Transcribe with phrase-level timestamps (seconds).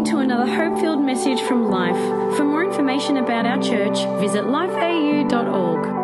[0.00, 2.36] listening to another hope filled message from Life.
[2.36, 5.96] For more information about our church, visit lifeau.org.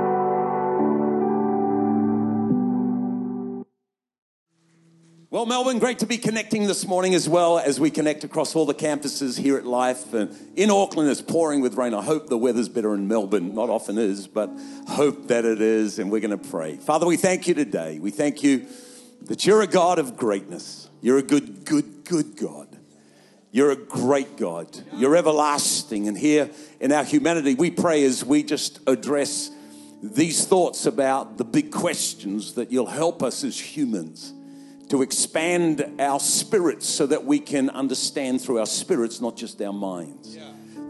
[5.31, 8.67] Well, Melbourne, great to be connecting this morning as well as we connect across all
[8.67, 10.13] the campuses here at Life.
[10.13, 11.95] And in Auckland, it's pouring with rain.
[11.95, 13.55] I hope the weather's better in Melbourne.
[13.55, 14.51] Not often is, but
[14.89, 15.99] hope that it is.
[15.99, 16.77] And we're going to pray.
[16.77, 17.99] Father, we thank you today.
[17.99, 18.67] We thank you
[19.23, 20.89] that you're a God of greatness.
[21.01, 22.76] You're a good, good, good God.
[23.57, 24.69] You're a great God.
[24.93, 26.09] You're everlasting.
[26.09, 29.51] And here in our humanity, we pray as we just address
[30.03, 34.35] these thoughts about the big questions that you'll help us as humans
[34.91, 39.73] to expand our spirits so that we can understand through our spirits, not just our
[39.73, 40.37] minds,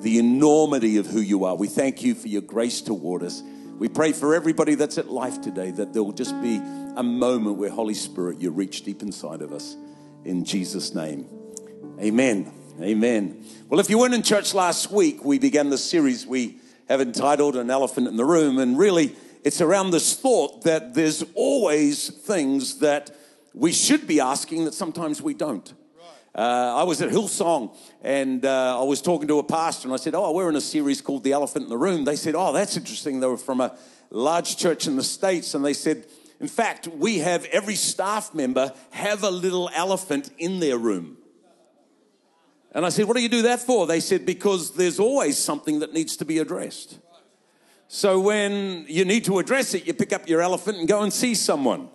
[0.01, 1.55] the enormity of who you are.
[1.55, 3.45] We thank you for your grace toward us.
[3.79, 6.57] We pray for everybody that's at life today that there will just be
[6.97, 9.77] a moment where, Holy Spirit, you reach deep inside of us.
[10.25, 11.29] In Jesus' name,
[12.01, 12.56] amen.
[12.83, 13.43] Amen.
[13.71, 16.59] Well, if you weren't in church last week, we began the series we
[16.91, 18.59] have entitled An Elephant in the Room.
[18.59, 23.17] And really, it's around this thought that there's always things that
[23.55, 25.73] we should be asking that sometimes we don't.
[26.35, 29.97] Uh, I was at Hillsong and uh, I was talking to a pastor and I
[29.97, 32.05] said, Oh, we're in a series called The Elephant in the Room.
[32.05, 33.21] They said, Oh, that's interesting.
[33.21, 33.75] They were from a
[34.11, 36.05] large church in the States and they said,
[36.41, 41.17] In fact, we have every staff member have a little elephant in their room.
[42.77, 43.87] And I said, What do you do that for?
[43.87, 46.99] They said, Because there's always something that needs to be addressed.
[47.89, 51.11] So when you need to address it, you pick up your elephant and go and
[51.11, 51.89] see someone.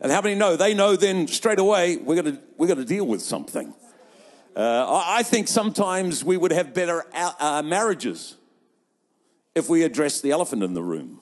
[0.00, 0.56] And how many know?
[0.56, 3.74] They know then straight away we're going to we're to deal with something.
[4.56, 8.36] Uh, I think sometimes we would have better uh, marriages
[9.54, 11.20] if we addressed the elephant in the room.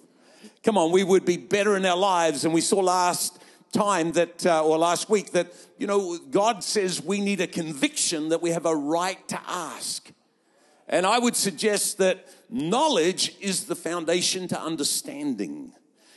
[0.63, 2.45] Come on, we would be better in our lives.
[2.45, 3.43] And we saw last
[3.77, 8.31] time that, uh, or last week, that, you know, God says we need a conviction
[8.31, 10.11] that we have a right to ask.
[10.89, 15.73] And I would suggest that knowledge is the foundation to understanding.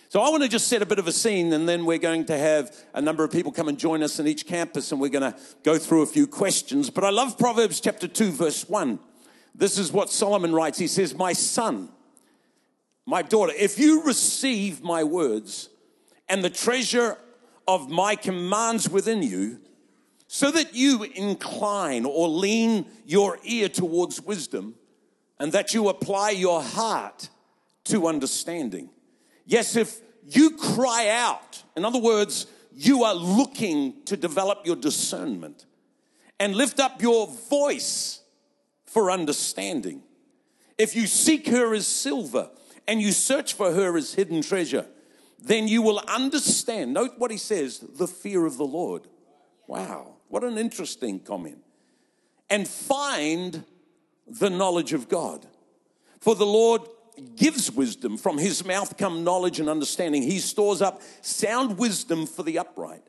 [0.08, 2.26] So I want to just set a bit of a scene, and then we're going
[2.26, 5.10] to have a number of people come and join us in each campus, and we're
[5.10, 6.90] going to go through a few questions.
[6.90, 9.00] But I love Proverbs chapter 2, verse 1.
[9.54, 10.80] This is what Solomon writes.
[10.80, 11.90] He says, My son,
[13.06, 15.70] my daughter, if you receive my words
[16.30, 17.18] and the treasure
[17.70, 19.62] of my commands within you,
[20.28, 24.76] so that you incline or lean your ear towards wisdom,
[25.40, 27.30] and that you apply your heart
[27.86, 28.90] to understanding
[29.50, 35.66] Yes, if you cry out, in other words, you are looking to develop your discernment
[36.40, 38.22] and lift up your voice
[38.86, 40.04] for understanding.
[40.78, 42.52] If you seek her as silver
[42.88, 44.86] and you search for her as hidden treasure,
[45.42, 46.94] then you will understand.
[46.94, 49.08] Note what he says the fear of the Lord.
[49.68, 51.64] Wow, what an interesting comment.
[52.50, 53.64] And find
[54.28, 55.46] the knowledge of God.
[56.20, 56.82] For the Lord
[57.36, 58.18] gives wisdom.
[58.18, 60.24] From his mouth come knowledge and understanding.
[60.24, 63.04] He stores up sound wisdom for the upright.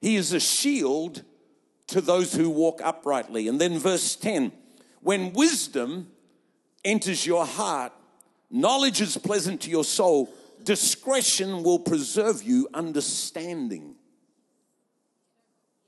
[0.00, 1.22] He is a shield
[1.88, 3.48] to those who walk uprightly.
[3.48, 4.52] And then verse 10
[5.00, 6.10] when wisdom
[6.84, 7.92] enters your heart,
[8.50, 10.28] knowledge is pleasant to your soul,
[10.66, 13.94] discretion will preserve you, understanding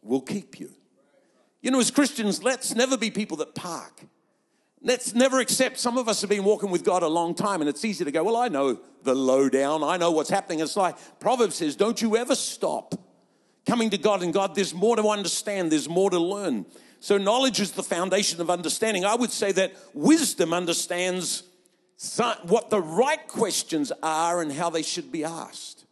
[0.03, 0.71] will keep you.
[1.61, 4.07] You know, as Christians, let's never be people that park.
[4.81, 5.79] Let's never accept.
[5.79, 8.13] Some of us have been walking with God a long time, and it's easy to
[8.13, 9.83] go, Well, I know the lowdown.
[9.83, 10.61] I know what's happening.
[10.61, 12.95] It's like Proverbs says, Don't you ever stop
[13.67, 16.65] coming to God, and God, there's more to understand, there's more to learn.
[17.01, 19.05] So, knowledge is the foundation of understanding.
[19.05, 21.43] I would say that wisdom understands
[22.45, 25.85] what the right questions are and how they should be asked.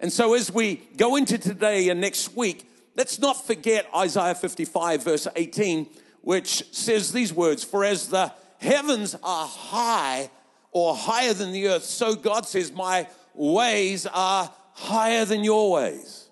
[0.00, 5.04] And so, as we go into today and next week, let's not forget Isaiah 55,
[5.04, 5.86] verse 18
[6.26, 10.28] which says these words For as the heavens are high
[10.72, 16.28] or higher than the earth, so God says, My ways are higher than your ways.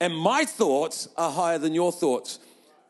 [0.00, 2.38] And my thoughts are higher than your thoughts.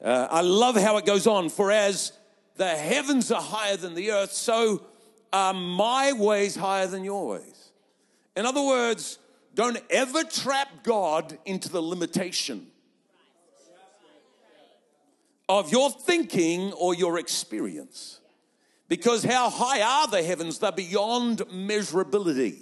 [0.03, 1.49] Uh, I love how it goes on.
[1.49, 2.11] For as
[2.57, 4.83] the heavens are higher than the earth, so
[5.33, 7.73] are my ways higher than your ways.
[8.37, 9.19] In other words,
[9.55, 12.69] don't ever trap God into the limitation
[15.49, 18.21] of your thinking or your experience.
[18.89, 20.59] Because how high are the heavens?
[20.59, 22.59] They're beyond measurability.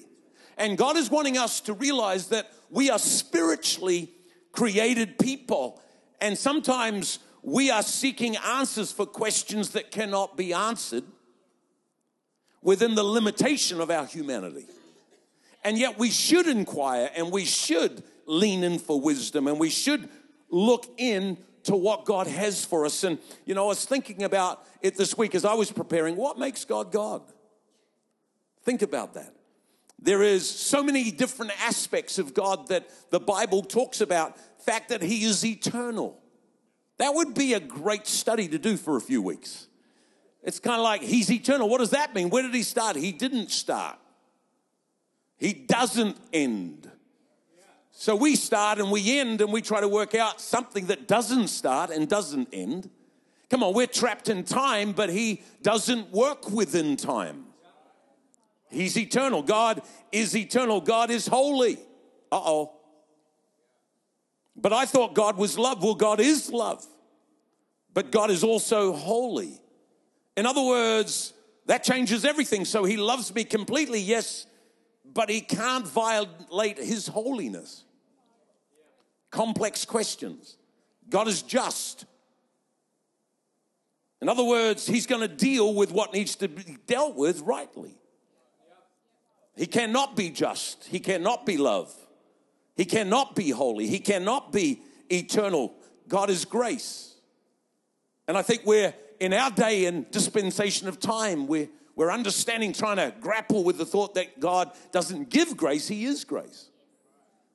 [0.57, 4.11] And God is wanting us to realize that we are spiritually
[4.53, 5.81] created people.
[6.21, 11.05] And sometimes we are seeking answers for questions that cannot be answered
[12.63, 14.67] within the limitation of our humanity.
[15.65, 20.09] And yet we should inquire and we should lean in for wisdom and we should
[20.49, 23.05] look in to what God has for us.
[23.05, 26.39] And, you know, I was thinking about it this week as I was preparing what
[26.39, 27.23] makes God God?
[28.65, 29.35] Think about that.
[30.01, 34.37] There is so many different aspects of God that the Bible talks about.
[34.65, 36.22] Fact that He is eternal.
[37.03, 39.67] That would be a great study to do for a few weeks.
[40.45, 41.69] It's kind of like He's eternal.
[41.69, 42.31] What does that mean?
[42.31, 42.95] Where did He start?
[42.95, 43.99] He didn't start.
[45.37, 46.89] He doesn't end.
[47.91, 51.49] So we start and we end and we try to work out something that doesn't
[51.49, 52.89] start and doesn't end.
[53.51, 57.47] Come on, we're trapped in time, but He doesn't work within time.
[58.71, 59.43] He's eternal.
[59.43, 59.83] God
[60.13, 60.81] is eternal.
[60.81, 61.79] God is holy.
[62.31, 62.75] Uh oh.
[64.55, 65.83] But I thought God was love.
[65.83, 66.87] Well, God is love.
[67.95, 69.61] But God is also holy.
[70.37, 71.35] In other words,
[71.67, 72.65] that changes everything.
[72.65, 74.47] So he loves me completely, yes,
[75.05, 77.85] but he can't violate his holiness.
[79.31, 80.57] Complex questions.
[81.09, 82.07] God is just.
[84.21, 87.95] In other words, he's going to deal with what needs to be dealt with rightly.
[89.57, 90.85] He cannot be just.
[90.87, 91.95] He cannot be love.
[92.77, 93.87] He cannot be holy.
[93.87, 94.81] He cannot be
[95.11, 95.75] eternal.
[96.09, 97.12] God is grace.
[98.29, 102.97] And I think we're in our day and dispensation of time, we're, we're understanding, trying
[102.97, 106.71] to grapple with the thought that God doesn't give grace, He is grace.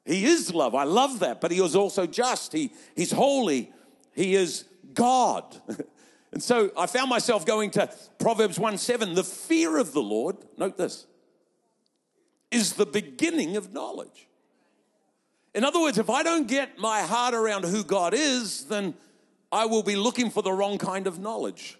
[0.06, 0.74] He is love.
[0.74, 1.42] I love that.
[1.42, 2.54] But He is also just.
[2.54, 3.72] He, he's holy.
[4.14, 5.44] He is God.
[6.32, 9.14] and so I found myself going to Proverbs 1 7.
[9.16, 11.06] The fear of the Lord, note this,
[12.52, 14.28] is the beginning of knowledge.
[15.54, 18.94] In other words, if I don't get my heart around who God is, then
[19.52, 21.78] I will be looking for the wrong kind of knowledge.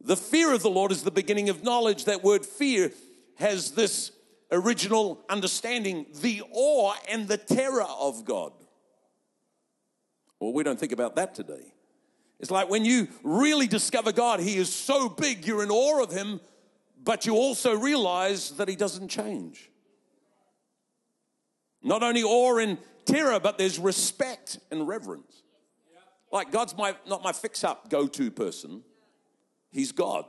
[0.00, 2.04] The fear of the Lord is the beginning of knowledge.
[2.04, 2.92] That word fear
[3.36, 4.12] has this
[4.52, 8.52] original understanding the awe and the terror of God.
[10.38, 11.72] Well, we don't think about that today.
[12.38, 16.12] It's like when you really discover God, He is so big, you're in awe of
[16.12, 16.40] Him,
[17.02, 19.70] but you also realize that He doesn't change.
[21.82, 22.76] Not only awe and
[23.06, 25.43] terror, but there's respect and reverence.
[26.34, 28.82] Like God's my not my fix-up go-to person.
[29.70, 30.26] He's God.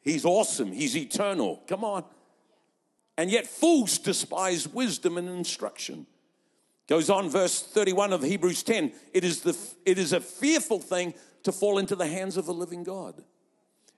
[0.00, 0.72] He's awesome.
[0.72, 1.62] He's eternal.
[1.66, 2.04] Come on.
[3.18, 6.06] And yet fools despise wisdom and instruction.
[6.88, 8.92] Goes on, verse 31 of Hebrews 10.
[9.12, 12.52] It is, the, it is a fearful thing to fall into the hands of a
[12.52, 13.22] living God.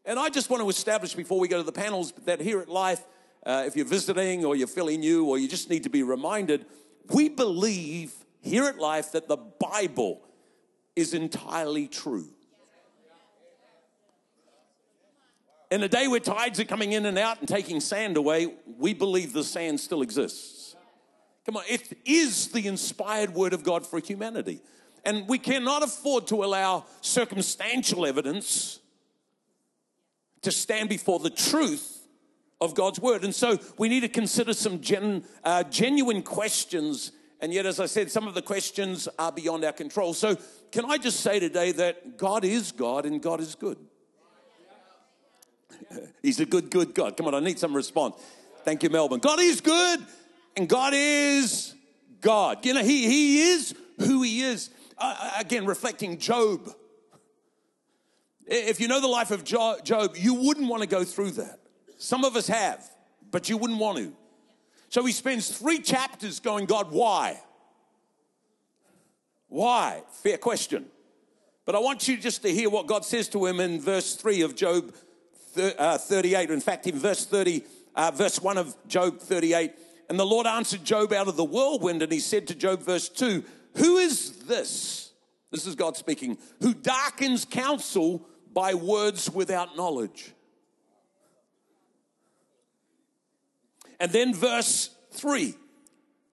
[0.05, 2.69] And I just want to establish before we go to the panels that here at
[2.69, 3.05] Life,
[3.45, 6.65] uh, if you're visiting or you're feeling new or you just need to be reminded,
[7.11, 10.23] we believe here at Life that the Bible
[10.99, 12.29] is entirely true.
[15.71, 18.95] In a day where tides are coming in and out and taking sand away, we
[18.95, 20.75] believe the sand still exists.
[21.45, 24.61] Come on, it is the inspired word of God for humanity.
[25.05, 28.81] And we cannot afford to allow circumstantial evidence
[30.43, 32.07] to stand before the truth
[32.61, 33.23] of God's word.
[33.25, 37.13] And so we need to consider some gen, uh, genuine questions.
[37.41, 40.13] And yet, as I said, some of the questions are beyond our control.
[40.13, 40.37] So,
[40.71, 43.79] can I just say today that God is God and God is good?
[46.23, 47.17] He's a good, good God.
[47.17, 48.17] Come on, I need some response.
[48.65, 49.21] Thank you, Melbourne.
[49.21, 50.01] God is good
[50.57, 51.75] and God is
[52.21, 52.65] God.
[52.67, 54.71] You know, He, he is who He is.
[54.97, 56.71] Uh, uh again, reflecting Job.
[58.47, 61.61] If you know the life of Job, you wouldn't want to go through that.
[61.99, 62.83] Some of us have,
[63.31, 64.13] but you wouldn't want to.
[64.89, 67.43] So he spends three chapters going, God, why?
[69.49, 70.03] Why?
[70.23, 70.87] Fair question.
[71.65, 74.43] But I want you just to hear what God says to him in verse 3
[74.43, 74.95] of Job
[75.57, 76.51] uh, 38.
[76.51, 77.65] In fact, in verse 30,
[77.95, 79.73] uh, verse 1 of Job 38,
[80.09, 83.09] and the Lord answered Job out of the whirlwind, and he said to Job, verse
[83.09, 83.45] 2,
[83.77, 85.13] Who is this?
[85.51, 90.33] This is God speaking, who darkens counsel by words without knowledge.
[94.01, 95.55] And then verse 3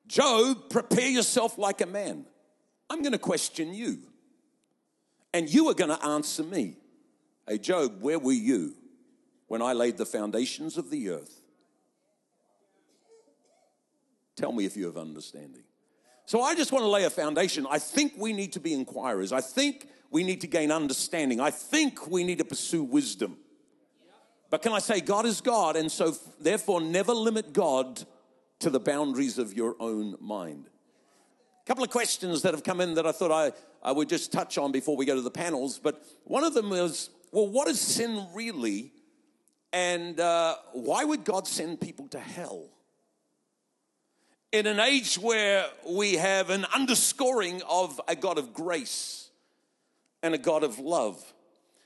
[0.08, 2.26] Job, prepare yourself like a man.
[2.90, 4.00] I'm going to question you.
[5.34, 6.78] And you are going to answer me.
[7.48, 8.74] Hey, Job, where were you
[9.48, 11.42] when I laid the foundations of the earth?
[14.36, 15.64] Tell me if you have understanding.
[16.26, 17.68] So I just want to lay a foundation.
[17.70, 19.32] I think we need to be inquirers.
[19.32, 21.40] I think we need to gain understanding.
[21.40, 23.38] I think we need to pursue wisdom.
[24.50, 28.04] But can I say, God is God, and so therefore never limit God
[28.60, 30.70] to the boundaries of your own mind.
[31.66, 34.32] A couple of questions that have come in that I thought I, I would just
[34.32, 35.80] touch on before we go to the panels.
[35.80, 38.92] But one of them is, well, what is sin really?
[39.74, 42.68] And uh, why would God send people to hell?
[44.52, 49.26] In an age where we have an underscoring of a God of grace,
[50.26, 51.34] and a God of love.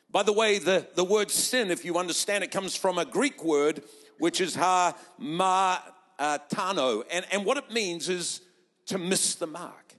[0.10, 3.44] By the way, the, the word sin, if you understand it, comes from a Greek
[3.44, 3.84] word
[4.18, 5.80] which is ha ma
[6.18, 7.04] uh, tano.
[7.12, 8.42] And, and what it means is
[8.90, 9.96] to miss the mark.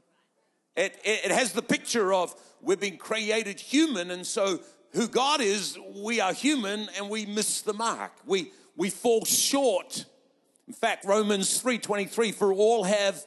[0.76, 4.60] It, it, it has the picture of we've been created human, and so
[4.92, 8.12] who God is, we are human and we miss the mark.
[8.26, 10.04] We, we fall short.
[10.68, 13.24] In fact, Romans 3:23, for all have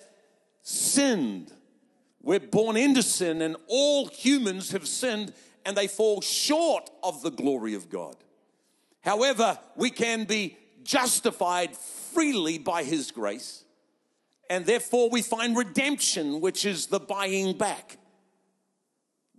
[0.61, 1.51] sinned.
[2.21, 5.33] We're born into sin, and all humans have sinned
[5.65, 8.15] and they fall short of the glory of God.
[9.01, 13.62] However, we can be justified freely by His grace,
[14.49, 17.97] and therefore we find redemption, which is the buying back.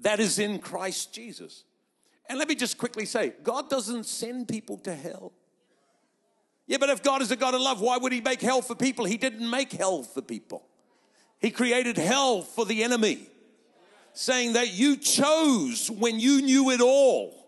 [0.01, 1.65] That is in Christ Jesus.
[2.29, 5.33] And let me just quickly say God doesn't send people to hell.
[6.67, 8.75] Yeah, but if God is a God of love, why would He make hell for
[8.75, 9.05] people?
[9.05, 10.67] He didn't make hell for people.
[11.39, 13.29] He created hell for the enemy,
[14.15, 17.41] saying that you chose when you knew it all.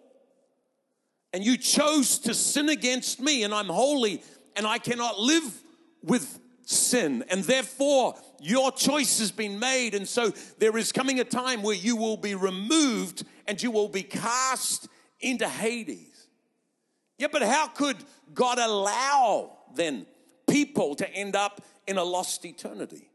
[1.33, 4.23] And you chose to sin against me, and I'm holy,
[4.55, 5.63] and I cannot live
[6.03, 7.25] with sin.
[7.31, 9.95] And therefore, your choice has been made.
[9.95, 13.89] And so there is coming a time where you will be removed and you will
[13.89, 14.89] be cast
[15.21, 16.29] into Hades.
[17.19, 17.97] Yeah, but how could
[18.35, 20.07] God allow then
[20.47, 23.11] people to end up in a lost eternity?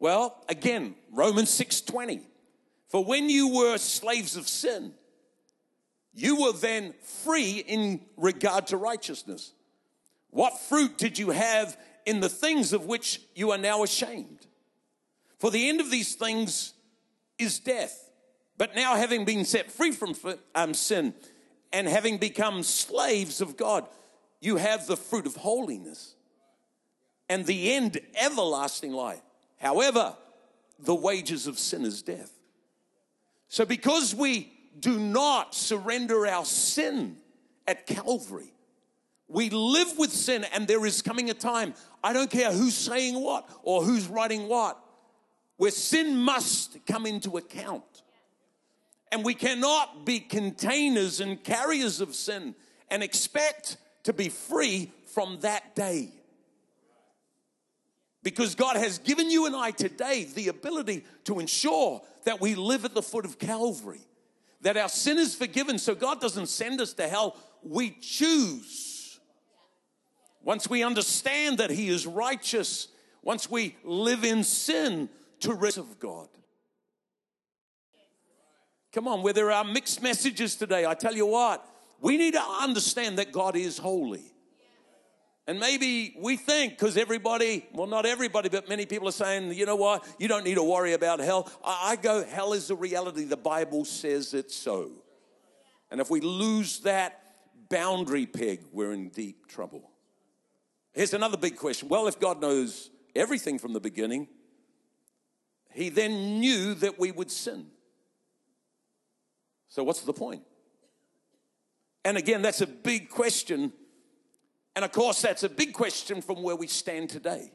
[0.00, 2.22] Well, again, Romans 6:20.
[2.88, 4.94] For when you were slaves of sin,
[6.14, 9.52] you were then free in regard to righteousness.
[10.30, 11.76] What fruit did you have
[12.08, 14.46] in the things of which you are now ashamed?
[15.38, 16.72] For the end of these things
[17.38, 18.10] is death.
[18.56, 20.14] But now, having been set free from
[20.54, 21.12] um, sin
[21.70, 23.86] and having become slaves of God,
[24.40, 26.14] you have the fruit of holiness
[27.28, 29.20] and the end everlasting life.
[29.58, 30.16] However,
[30.78, 32.32] the wages of sin is death.
[33.48, 34.50] So, because we
[34.80, 37.18] do not surrender our sin
[37.66, 38.54] at Calvary,
[39.28, 43.20] we live with sin, and there is coming a time, I don't care who's saying
[43.20, 44.78] what or who's writing what,
[45.58, 47.84] where sin must come into account.
[49.12, 52.54] And we cannot be containers and carriers of sin
[52.90, 56.10] and expect to be free from that day.
[58.22, 62.84] Because God has given you and I today the ability to ensure that we live
[62.84, 64.00] at the foot of Calvary,
[64.62, 67.36] that our sin is forgiven, so God doesn't send us to hell.
[67.62, 68.87] We choose.
[70.42, 72.88] Once we understand that He is righteous,
[73.22, 75.08] once we live in sin
[75.40, 76.28] to rest of God.
[78.92, 81.64] Come on, where there are mixed messages today, I tell you what,
[82.00, 84.32] we need to understand that God is holy.
[85.46, 89.64] And maybe we think, because everybody, well, not everybody, but many people are saying, you
[89.64, 91.50] know what, you don't need to worry about hell.
[91.64, 93.24] I, go, hell is a reality.
[93.24, 94.90] The Bible says it's so.
[95.90, 97.22] And if we lose that
[97.70, 99.87] boundary peg, we're in deep trouble.
[100.98, 101.88] Here's another big question.
[101.88, 104.28] Well, if God knows everything from the beginning,
[105.72, 107.68] He then knew that we would sin.
[109.68, 110.42] So, what's the point?
[112.04, 113.72] And again, that's a big question
[114.78, 117.50] and of course, that's a big question from where we stand today.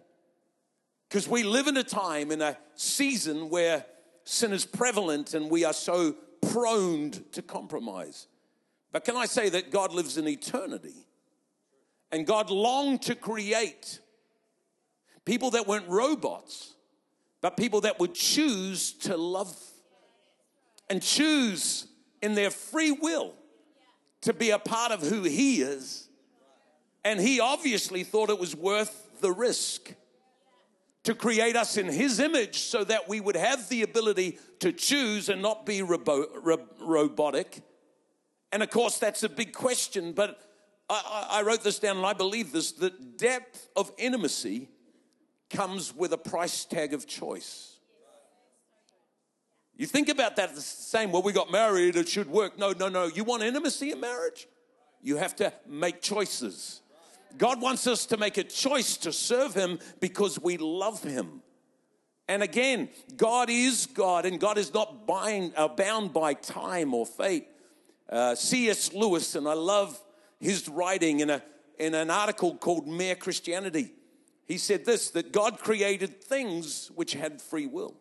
[1.07, 3.85] Because we live in a time, in a season where
[4.25, 6.17] sin is prevalent and we are so
[6.51, 8.27] prone to compromise.
[8.91, 11.07] But can I say that God lives in eternity?
[12.13, 13.99] And God longed to create
[15.25, 16.73] people that weren't robots,
[17.41, 19.53] but people that would choose to love
[20.89, 21.87] and choose
[22.21, 23.33] in their free will
[24.21, 26.07] to be a part of who He is
[27.03, 29.93] and he obviously thought it was worth the risk
[31.03, 35.27] to create us in his image so that we would have the ability to choose
[35.27, 37.61] and not be robo- ro- robotic.
[38.53, 40.39] And of course, that's a big question, but
[40.89, 44.69] I, I wrote this down and I believe this the depth of intimacy
[45.49, 47.73] comes with a price tag of choice.
[49.75, 52.59] You think about that the same, well, we got married, it should work.
[52.59, 53.07] No, no, no.
[53.07, 54.47] You want intimacy in marriage?
[55.01, 56.81] You have to make choices.
[57.37, 61.41] God wants us to make a choice to serve Him because we love Him.
[62.27, 67.05] And again, God is God, and God is not bind, uh, bound by time or
[67.05, 67.47] fate.
[68.07, 68.93] Uh, C.S.
[68.93, 69.99] Lewis, and I love
[70.43, 71.41] his writing in, a,
[71.79, 73.93] in an article called Mere Christianity.
[74.45, 77.95] He said this that God created things which had free will.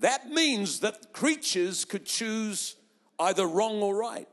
[0.00, 2.76] That means that creatures could choose
[3.18, 4.28] either wrong or right.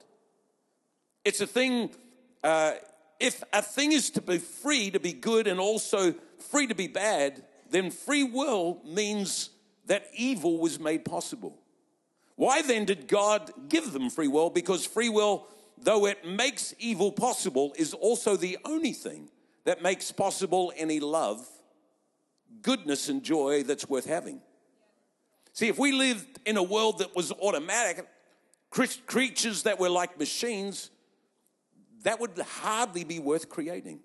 [1.23, 1.91] It's a thing,
[2.43, 2.73] uh,
[3.21, 6.13] if a thing is to be free to be good and also
[6.51, 9.51] free to be bad, then free will means
[9.85, 11.57] that evil was made possible.
[12.35, 14.49] Why then did God give them free will?
[14.49, 15.47] Because free will,
[15.83, 19.29] though it makes evil possible, is also the only thing
[19.65, 21.47] that makes possible any love,
[22.61, 24.41] goodness, and joy that's worth having.
[25.53, 28.07] See, if we lived in a world that was automatic,
[28.69, 30.89] creatures that were like machines,
[32.03, 33.99] that would hardly be worth creating.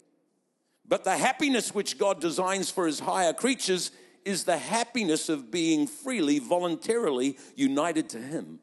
[0.87, 3.91] But the happiness which God designs for his higher creatures
[4.25, 8.61] is the happiness of being freely, voluntarily united to him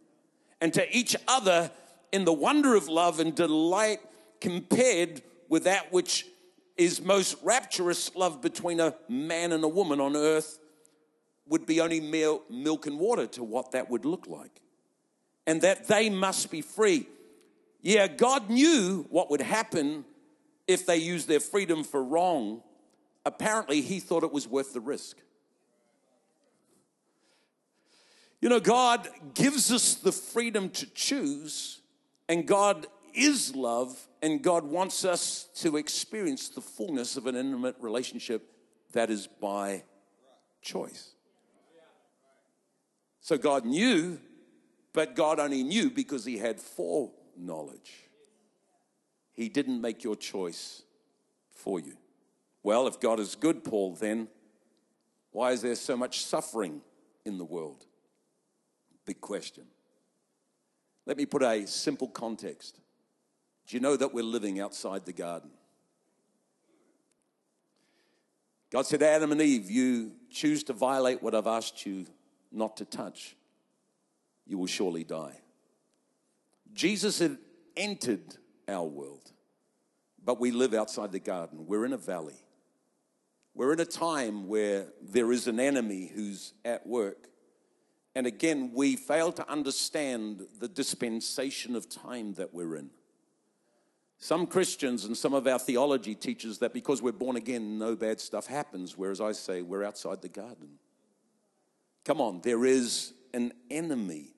[0.62, 1.72] and to each other
[2.12, 4.00] in the wonder of love and delight
[4.42, 6.26] compared with that which
[6.78, 10.60] is most rapturous love between a man and a woman on earth
[11.48, 14.62] would be only mere milk and water to what that would look like.
[15.48, 17.08] And that they must be free.
[17.82, 20.06] Yeah, God knew what would happen
[20.68, 22.64] if they used their freedom for wrong.
[23.26, 25.18] Apparently, He thought it was worth the risk.
[28.42, 31.82] You know, God gives us the freedom to choose,
[32.28, 37.76] and God is love, and God wants us to experience the fullness of an intimate
[37.80, 38.52] relationship
[38.92, 39.84] that is by
[40.62, 41.12] choice.
[43.22, 44.20] So God knew,
[44.94, 48.10] but God only knew because He had foreknowledge.
[49.34, 50.84] He didn't make your choice
[51.52, 51.98] for you.
[52.64, 54.28] Well, if God is good, Paul, then
[55.32, 56.82] why is there so much suffering
[57.26, 57.86] in the world?
[59.06, 59.66] Big question.
[61.06, 62.80] Let me put a simple context.
[63.68, 65.52] Do you know that we're living outside the garden?
[68.72, 72.06] God said, Adam and Eve, you choose to violate what I've asked you
[72.52, 73.36] not to touch,
[74.46, 75.40] you will surely die.
[76.74, 77.38] Jesus had
[77.76, 79.32] entered our world,
[80.24, 81.68] but we live outside the garden.
[81.68, 82.36] We're in a valley.
[83.54, 87.30] We're in a time where there is an enemy who's at work.
[88.16, 92.90] And again, we fail to understand the dispensation of time that we're in.
[94.18, 98.22] Some Christians and some of our theology teaches that because we're born again, no bad
[98.22, 100.80] stuff happens, whereas I say we're outside the garden.
[102.06, 104.32] Come on, there is an enemy.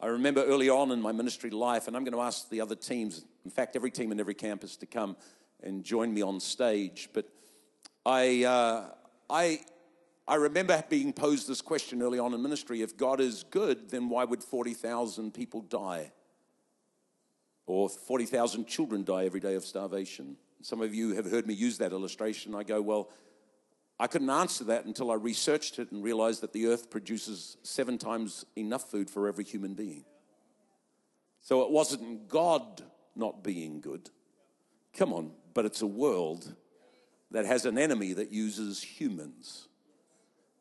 [0.00, 2.74] I remember early on in my ministry life, and I'm going to ask the other
[2.74, 5.16] teams, in fact, every team in every campus to come
[5.62, 7.08] and join me on stage.
[7.12, 7.28] But
[8.04, 8.86] I, uh,
[9.30, 9.60] I,
[10.26, 14.08] I remember being posed this question early on in ministry if God is good, then
[14.08, 16.12] why would 40,000 people die?
[17.66, 20.36] Or 40,000 children die every day of starvation?
[20.62, 22.54] Some of you have heard me use that illustration.
[22.54, 23.10] I go, well,
[24.00, 27.98] I couldn't answer that until I researched it and realized that the earth produces seven
[27.98, 30.04] times enough food for every human being.
[31.40, 32.82] So it wasn't God
[33.14, 34.08] not being good.
[34.94, 36.54] Come on, but it's a world
[37.30, 39.68] that has an enemy that uses humans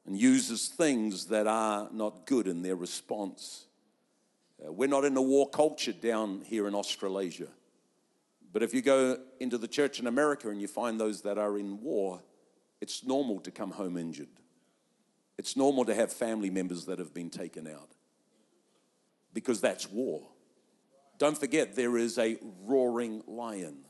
[0.05, 3.65] and uses things that are not good in their response.
[4.63, 7.47] Uh, we're not in a war culture down here in Australasia.
[8.51, 11.57] But if you go into the church in America and you find those that are
[11.57, 12.21] in war,
[12.81, 14.27] it's normal to come home injured.
[15.37, 17.89] It's normal to have family members that have been taken out
[19.33, 20.21] because that's war.
[21.17, 23.85] Don't forget, there is a roaring lion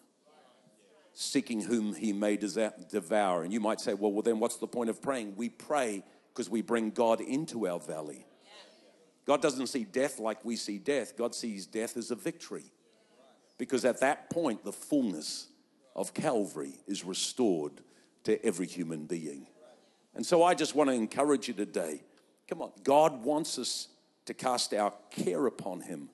[1.13, 3.43] seeking whom he may devour.
[3.43, 5.35] And you might say, well, well, then what's the point of praying?
[5.35, 8.25] We pray because we bring God into our valley.
[9.25, 12.65] God doesn't see death like we see death, God sees death as a victory.
[13.57, 15.47] Because at that point, the fullness
[15.95, 17.73] of Calvary is restored
[18.23, 19.47] to every human being.
[20.15, 22.01] And so I just want to encourage you today
[22.49, 23.87] come on, God wants us
[24.25, 26.09] to cast our care upon Him,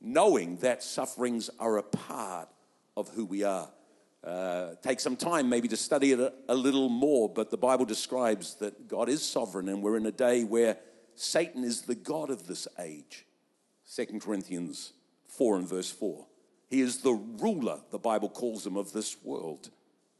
[0.00, 2.48] knowing that sufferings are a part
[2.96, 3.68] of who we are.
[4.24, 7.84] Uh, take some time maybe to study it a, a little more, but the Bible
[7.84, 10.76] describes that God is sovereign and we're in a day where
[11.14, 13.26] Satan is the God of this age.
[13.94, 14.92] 2 Corinthians
[15.28, 16.26] 4 and verse 4.
[16.68, 19.70] He is the ruler, the Bible calls him, of this world.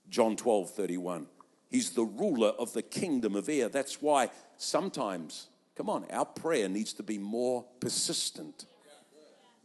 [0.08, 1.26] John 12, 31.
[1.68, 3.68] He's the ruler of the kingdom of air.
[3.68, 8.64] That's why sometimes, come on, our prayer needs to be more persistent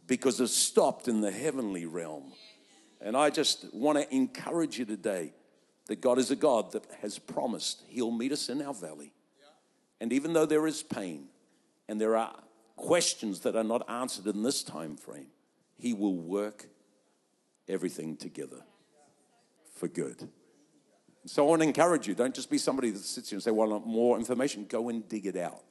[0.06, 2.32] because it's stopped in the heavenly realm.
[3.04, 5.34] And I just want to encourage you today
[5.88, 9.12] that God is a God that has promised He'll meet us in our valley.
[10.00, 11.26] And even though there is pain
[11.86, 12.34] and there are
[12.76, 15.26] questions that are not answered in this time frame,
[15.76, 16.66] He will work
[17.68, 18.62] everything together
[19.74, 20.26] for good.
[21.26, 23.50] So I want to encourage you don't just be somebody that sits here and say,
[23.50, 24.64] Well, I want more information.
[24.66, 25.62] Go and dig it out.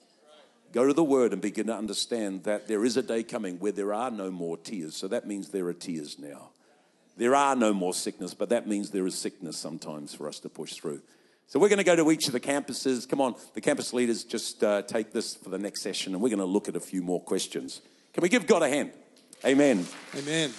[0.72, 3.72] Go to the Word and begin to understand that there is a day coming where
[3.72, 4.96] there are no more tears.
[4.96, 6.53] So that means there are tears now.
[7.16, 10.50] There are no more sickness, but that means there is sickness sometimes for us to
[10.50, 11.02] push through.
[11.48, 13.08] So we're going to go to each of the campuses.
[13.08, 16.30] Come on, the campus leaders, just uh, take this for the next session, and we're
[16.30, 17.82] going to look at a few more questions.
[18.14, 18.92] Can we give God a hand?
[19.46, 19.86] Amen.
[20.18, 20.52] Amen.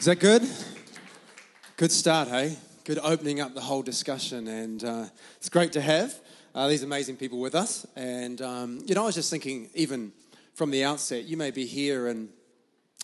[0.00, 0.42] Is that good?
[1.76, 2.56] Good start, hey?
[2.84, 5.04] Good opening up the whole discussion, and uh,
[5.36, 6.18] it's great to have
[6.54, 7.86] uh, these amazing people with us.
[7.94, 10.12] And um, you know, I was just thinking, even
[10.54, 12.30] from the outset, you may be here, and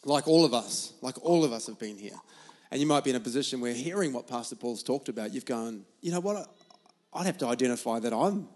[0.04, 2.18] like all of us, like all of us have been here,
[2.70, 5.46] and you might be in a position where hearing what Pastor Paul's talked about, you've
[5.46, 6.48] gone, you know what?
[7.12, 8.48] I'd have to identify that I'm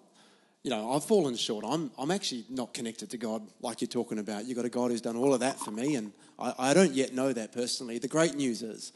[0.62, 1.64] you know, I've fallen short.
[1.66, 4.44] I'm, I'm actually not connected to God like you're talking about.
[4.44, 6.92] You've got a God who's done all of that for me, and I, I don't
[6.92, 7.98] yet know that personally.
[7.98, 8.92] The great news is,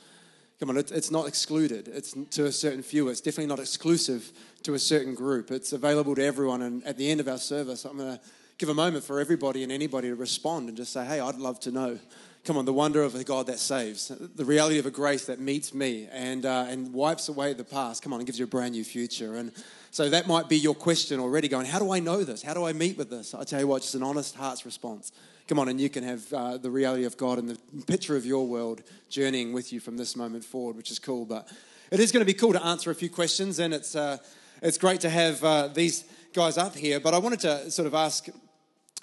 [0.61, 1.89] come on, it's, it's not excluded.
[1.89, 3.09] It's to a certain few.
[3.09, 4.31] It's definitely not exclusive
[4.63, 5.51] to a certain group.
[5.51, 6.63] It's available to everyone.
[6.63, 8.21] And at the end of our service, I'm going to
[8.59, 11.59] give a moment for everybody and anybody to respond and just say, hey, I'd love
[11.61, 11.99] to know.
[12.47, 15.41] Come on, the wonder of a God that saves, the reality of a grace that
[15.41, 18.05] meets me and, uh, and wipes away the past.
[18.05, 19.35] Come on, and gives you a brand new future.
[19.35, 19.51] And
[19.91, 22.43] so that might be your question already going, How do I know this?
[22.43, 23.35] How do I meet with this?
[23.35, 25.11] I tell you what, just an honest heart's response.
[25.49, 28.25] Come on, and you can have uh, the reality of God and the picture of
[28.25, 31.25] your world journeying with you from this moment forward, which is cool.
[31.25, 31.49] But
[31.91, 34.19] it is going to be cool to answer a few questions, and it's, uh,
[34.63, 37.01] it's great to have uh, these guys up here.
[37.01, 38.29] But I wanted to sort of ask,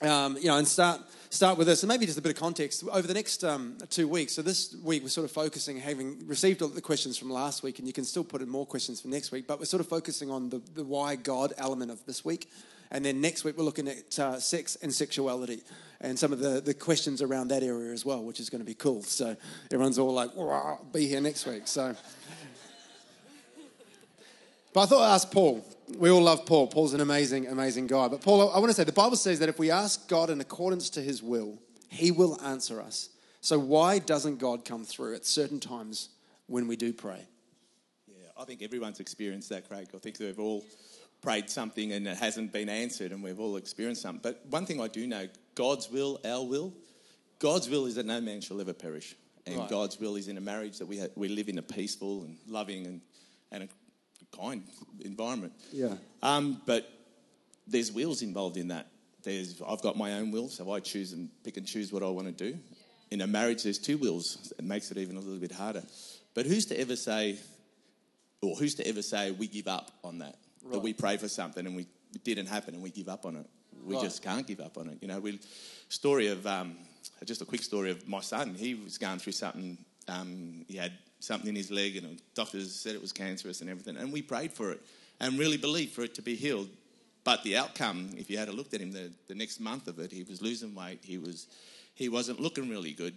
[0.03, 2.83] um, you know, and start start with this, and maybe just a bit of context.
[2.91, 6.61] Over the next um, two weeks, so this week we're sort of focusing, having received
[6.61, 9.07] all the questions from last week, and you can still put in more questions for
[9.07, 12.23] next week, but we're sort of focusing on the, the why God element of this
[12.23, 12.49] week.
[12.91, 15.63] And then next week we're looking at uh, sex and sexuality
[15.99, 18.65] and some of the, the questions around that area as well, which is going to
[18.65, 19.01] be cool.
[19.01, 19.35] So
[19.71, 20.29] everyone's all like,
[20.91, 21.63] be here next week.
[21.65, 21.95] So,
[24.73, 25.65] but I thought I'd ask Paul
[25.97, 26.67] we all love Paul.
[26.67, 28.07] Paul's an amazing, amazing guy.
[28.07, 30.41] But Paul, I want to say the Bible says that if we ask God in
[30.41, 33.09] accordance to his will, he will answer us.
[33.41, 36.09] So why doesn't God come through at certain times
[36.47, 37.27] when we do pray?
[38.07, 39.89] Yeah, I think everyone's experienced that, Craig.
[39.93, 40.63] I think we've all
[41.21, 44.21] prayed something and it hasn't been answered, and we've all experienced something.
[44.21, 46.73] But one thing I do know God's will, our will,
[47.39, 49.15] God's will is that no man shall ever perish.
[49.45, 49.69] And right.
[49.69, 52.37] God's will is in a marriage that we, have, we live in a peaceful and
[52.47, 53.01] loving and,
[53.51, 53.67] and a
[54.37, 54.63] kind
[55.01, 55.53] environment.
[55.71, 55.95] Yeah.
[56.21, 56.89] Um, but
[57.67, 58.87] there's wills involved in that.
[59.23, 62.07] There's I've got my own will, so I choose and pick and choose what I
[62.07, 62.57] want to do.
[63.11, 64.53] In a marriage, there's two wills.
[64.57, 65.83] It makes it even a little bit harder.
[66.33, 67.37] But who's to ever say,
[68.41, 70.35] or who's to ever say we give up on that?
[70.63, 70.73] Right.
[70.73, 73.35] That we pray for something and we it didn't happen and we give up on
[73.37, 73.45] it.
[73.85, 74.03] We right.
[74.03, 74.97] just can't give up on it.
[75.01, 75.39] You know, we
[75.89, 76.75] story of um,
[77.25, 78.55] just a quick story of my son.
[78.55, 79.77] He was going through something.
[80.07, 83.97] Um, he had something in his leg, and doctors said it was cancerous and everything.
[83.97, 84.81] And we prayed for it
[85.19, 86.69] and really believed for it to be healed.
[87.23, 89.99] But the outcome, if you had a looked at him the, the next month of
[89.99, 90.99] it, he was losing weight.
[91.03, 91.47] He was
[91.95, 93.13] he wasn't looking really good.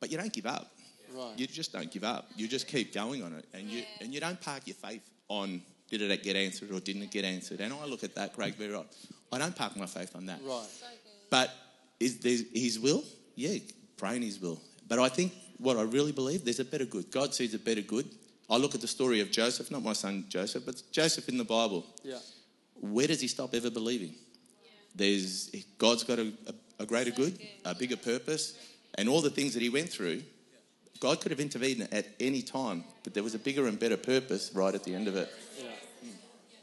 [0.00, 0.70] But you don't give up.
[1.14, 1.32] Right.
[1.38, 2.28] You just don't give up.
[2.36, 5.62] You just keep going on it, and you and you don't park your faith on
[5.90, 7.60] did it get answered or didn't it get answered.
[7.60, 8.86] And I look at that, Craig, very right.
[9.32, 10.40] I don't park my faith on that.
[10.44, 10.66] Right.
[11.30, 11.50] But
[11.98, 13.02] is there His will?
[13.34, 13.58] Yeah,
[13.96, 14.60] praying His will.
[14.86, 17.10] But I think what I really believe, there's a better good.
[17.10, 18.08] God sees a better good.
[18.50, 21.44] I look at the story of Joseph, not my son Joseph, but Joseph in the
[21.44, 21.84] Bible.
[22.02, 22.18] Yeah.
[22.80, 24.14] Where does he stop ever believing?
[24.14, 24.70] Yeah.
[24.94, 28.56] There's God's got a, a, a greater good, a bigger purpose,
[28.94, 30.22] and all the things that he went through.
[31.00, 34.50] God could have intervened at any time, but there was a bigger and better purpose
[34.52, 35.32] right at the end of it.
[35.56, 36.10] Yeah,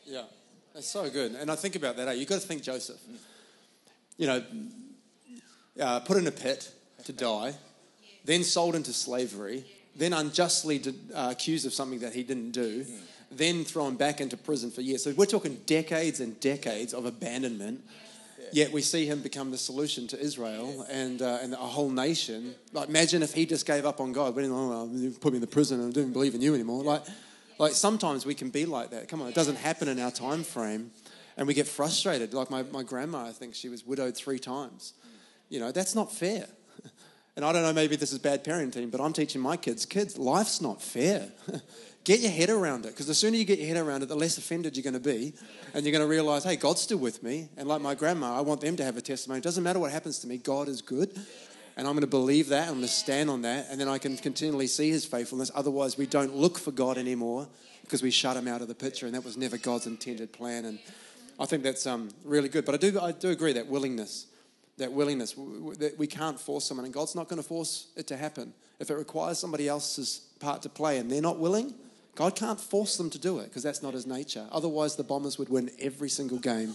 [0.05, 0.21] yeah,
[0.73, 1.35] that's so good.
[1.35, 2.09] And I think about that.
[2.09, 2.13] Eh?
[2.13, 2.99] You've got to think Joseph.
[4.17, 4.43] You know,
[5.79, 6.71] uh, put in a pit
[7.05, 7.53] to die
[8.25, 10.81] then sold into slavery, then unjustly
[11.13, 12.85] uh, accused of something that he didn't do,
[13.31, 15.03] then thrown back into prison for years.
[15.03, 17.81] So we're talking decades and decades of abandonment.
[18.51, 22.53] Yet we see him become the solution to Israel and, uh, and a whole nation.
[22.73, 24.35] Like, imagine if he just gave up on God.
[24.35, 26.83] But, oh, put me in the prison and I don't believe in you anymore.
[26.83, 27.01] Like,
[27.57, 29.07] like sometimes we can be like that.
[29.07, 30.91] Come on, it doesn't happen in our time frame,
[31.37, 32.33] and we get frustrated.
[32.33, 34.93] Like my, my grandma, I think she was widowed three times.
[35.49, 36.47] You know, that's not fair.
[37.35, 40.17] And I don't know, maybe this is bad parenting, but I'm teaching my kids, kids,
[40.17, 41.27] life's not fair.
[42.05, 44.15] get your head around it, because the sooner you get your head around it, the
[44.15, 45.33] less offended you're going to be.
[45.73, 47.49] And you're going to realize, hey, God's still with me.
[47.57, 49.39] And like my grandma, I want them to have a testimony.
[49.39, 51.11] It doesn't matter what happens to me, God is good.
[51.77, 52.69] And I'm going to believe that.
[52.69, 53.67] I'm going to stand on that.
[53.69, 55.51] And then I can continually see his faithfulness.
[55.53, 57.49] Otherwise, we don't look for God anymore
[57.81, 59.07] because we shut him out of the picture.
[59.07, 60.63] And that was never God's intended plan.
[60.63, 60.79] And
[61.37, 62.63] I think that's um, really good.
[62.63, 64.27] But I do, I do agree that willingness
[64.77, 68.17] that willingness that we can't force someone, and God's not going to force it to
[68.17, 68.53] happen.
[68.79, 71.73] If it requires somebody else's part to play and they're not willing,
[72.15, 74.47] God can't force them to do it because that's not His nature.
[74.51, 76.73] Otherwise, the Bombers would win every single game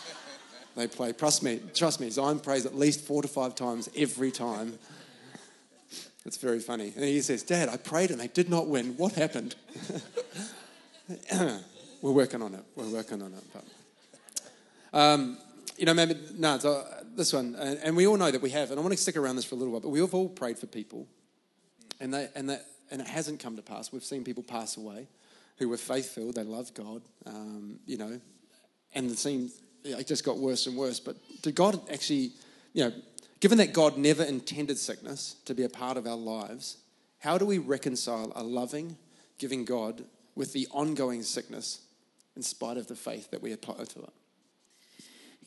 [0.76, 1.12] they play.
[1.12, 2.08] Trust me, trust me.
[2.10, 4.78] Zion prays at least four to five times every time.
[6.24, 6.92] It's very funny.
[6.94, 8.96] And he says, Dad, I prayed and they did not win.
[8.98, 9.54] What happened?
[12.02, 12.64] We're working on it.
[12.76, 13.42] We're working on it.
[13.52, 15.38] But, um,
[15.78, 18.78] you know, maybe, no, so this one, and, we all know that we have, and
[18.78, 20.66] I want to stick around this for a little while, but we've all prayed for
[20.66, 21.06] people,
[22.00, 23.92] and, they, and, that, and it hasn't come to pass.
[23.92, 25.06] We've seen people pass away
[25.58, 28.20] who were faith filled, they loved God, um, you know,
[28.94, 31.00] and it seems it just got worse and worse.
[31.00, 32.32] But did God actually,
[32.72, 32.92] you know,
[33.40, 36.78] given that God never intended sickness to be a part of our lives,
[37.20, 38.96] how do we reconcile a loving,
[39.38, 41.80] giving God with the ongoing sickness
[42.36, 44.12] in spite of the faith that we apply to it?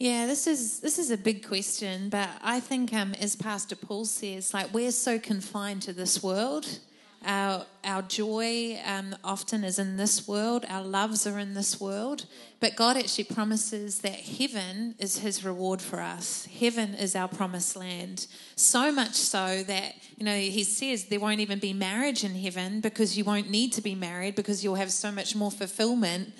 [0.01, 4.05] Yeah, this is this is a big question, but I think um, as Pastor Paul
[4.05, 6.79] says, like we're so confined to this world.
[7.23, 10.65] Our our joy um, often is in this world.
[10.67, 12.25] Our loves are in this world,
[12.59, 16.47] but God actually promises that heaven is His reward for us.
[16.47, 18.25] Heaven is our promised land.
[18.55, 22.81] So much so that you know He says there won't even be marriage in heaven
[22.81, 26.33] because you won't need to be married because you'll have so much more fulfillment.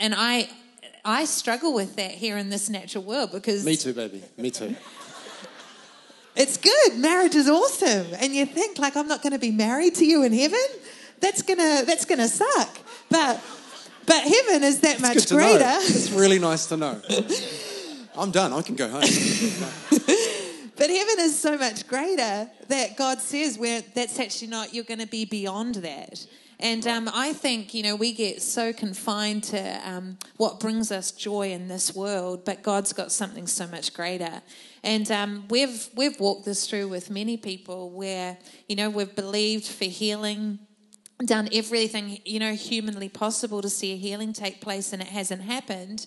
[0.00, 0.48] And I
[1.08, 4.22] I struggle with that here in this natural world because Me too, baby.
[4.36, 4.76] Me too.
[6.36, 6.98] It's good.
[6.98, 8.08] Marriage is awesome.
[8.20, 10.60] And you think like I'm not going to be married to you in heaven?
[11.20, 12.78] That's going to that's going to suck.
[13.08, 13.42] But
[14.04, 15.60] but heaven is that It's much greater.
[15.60, 15.78] know.
[15.80, 17.00] It's really nice to know.
[18.14, 18.52] I'm done.
[18.52, 19.00] I can go home.
[20.76, 25.00] But heaven is so much greater that God says where that's actually not you're going
[25.00, 26.24] to be beyond that.
[26.60, 31.12] And um, I think, you know, we get so confined to um, what brings us
[31.12, 34.42] joy in this world, but God's got something so much greater.
[34.82, 39.66] And um, we've, we've walked this through with many people where, you know, we've believed
[39.66, 40.58] for healing,
[41.24, 45.42] done everything, you know, humanly possible to see a healing take place, and it hasn't
[45.42, 46.06] happened.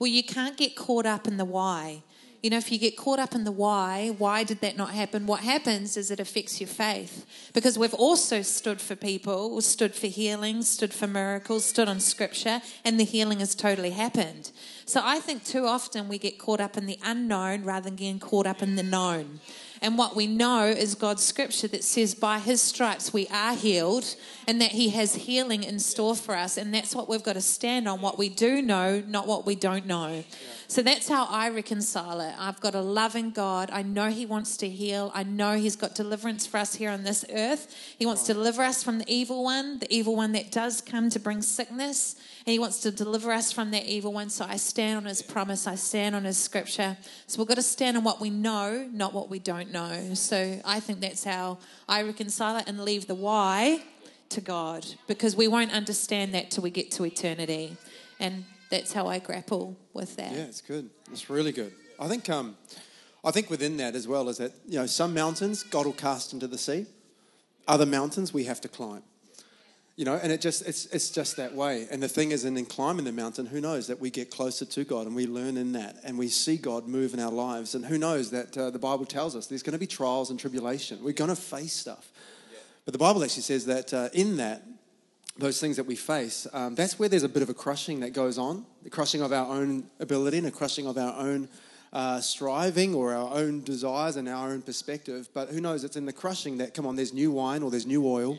[0.00, 2.02] Well, you can't get caught up in the why.
[2.42, 5.26] You know, if you get caught up in the why, why did that not happen?
[5.28, 7.24] What happens is it affects your faith.
[7.54, 12.60] Because we've also stood for people, stood for healing, stood for miracles, stood on scripture,
[12.84, 14.50] and the healing has totally happened.
[14.86, 18.18] So I think too often we get caught up in the unknown rather than getting
[18.18, 19.38] caught up in the known.
[19.82, 24.14] And what we know is God's scripture that says, by his stripes we are healed,
[24.46, 26.56] and that he has healing in store for us.
[26.56, 29.56] And that's what we've got to stand on what we do know, not what we
[29.56, 30.22] don't know.
[30.68, 32.32] So that's how I reconcile it.
[32.38, 33.70] I've got a loving God.
[33.72, 35.10] I know he wants to heal.
[35.14, 37.74] I know he's got deliverance for us here on this earth.
[37.98, 41.10] He wants to deliver us from the evil one, the evil one that does come
[41.10, 42.14] to bring sickness.
[42.44, 44.28] And he wants to deliver us from that evil one.
[44.28, 45.66] So I stand on his promise.
[45.66, 46.96] I stand on his scripture.
[47.28, 50.14] So we've got to stand on what we know, not what we don't know.
[50.14, 53.82] So I think that's how I reconcile it and leave the why
[54.30, 57.76] to God because we won't understand that till we get to eternity.
[58.18, 60.32] And that's how I grapple with that.
[60.32, 60.90] Yeah, it's good.
[61.12, 61.72] It's really good.
[62.00, 62.56] I think um,
[63.24, 66.32] I think within that as well is that you know some mountains God will cast
[66.32, 66.86] into the sea,
[67.68, 69.02] other mountains we have to climb.
[69.94, 71.86] You know, and it just it's it's just that way.
[71.90, 74.84] And the thing is, in climbing the mountain, who knows that we get closer to
[74.84, 77.74] God and we learn in that, and we see God move in our lives.
[77.74, 80.40] And who knows that uh, the Bible tells us there's going to be trials and
[80.40, 80.98] tribulation.
[81.04, 82.10] We're going to face stuff.
[82.84, 84.62] But the Bible actually says that uh, in that,
[85.38, 88.12] those things that we face, um, that's where there's a bit of a crushing that
[88.12, 91.48] goes on, the crushing of our own ability and a crushing of our own
[91.92, 95.28] uh, striving or our own desires and our own perspective.
[95.32, 95.84] But who knows?
[95.84, 98.38] It's in the crushing that, come on, there's new wine or there's new oil.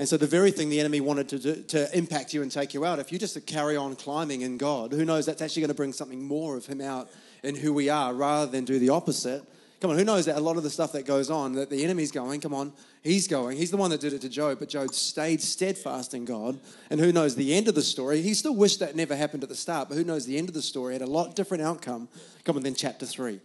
[0.00, 2.72] And so the very thing the enemy wanted to, do, to impact you and take
[2.72, 5.26] you out, if you just carry on climbing in God, who knows?
[5.26, 7.10] That's actually going to bring something more of Him out
[7.42, 9.44] in who we are rather than do the opposite.
[9.78, 11.84] Come on, who knows that a lot of the stuff that goes on, that the
[11.84, 13.58] enemy's going, come on, he's going.
[13.58, 16.58] He's the one that did it to Job, but Job stayed steadfast in God.
[16.88, 18.22] And who knows the end of the story?
[18.22, 20.54] He still wished that never happened at the start, but who knows the end of
[20.54, 22.08] the story had a lot different outcome,
[22.44, 23.38] come on, than chapter three.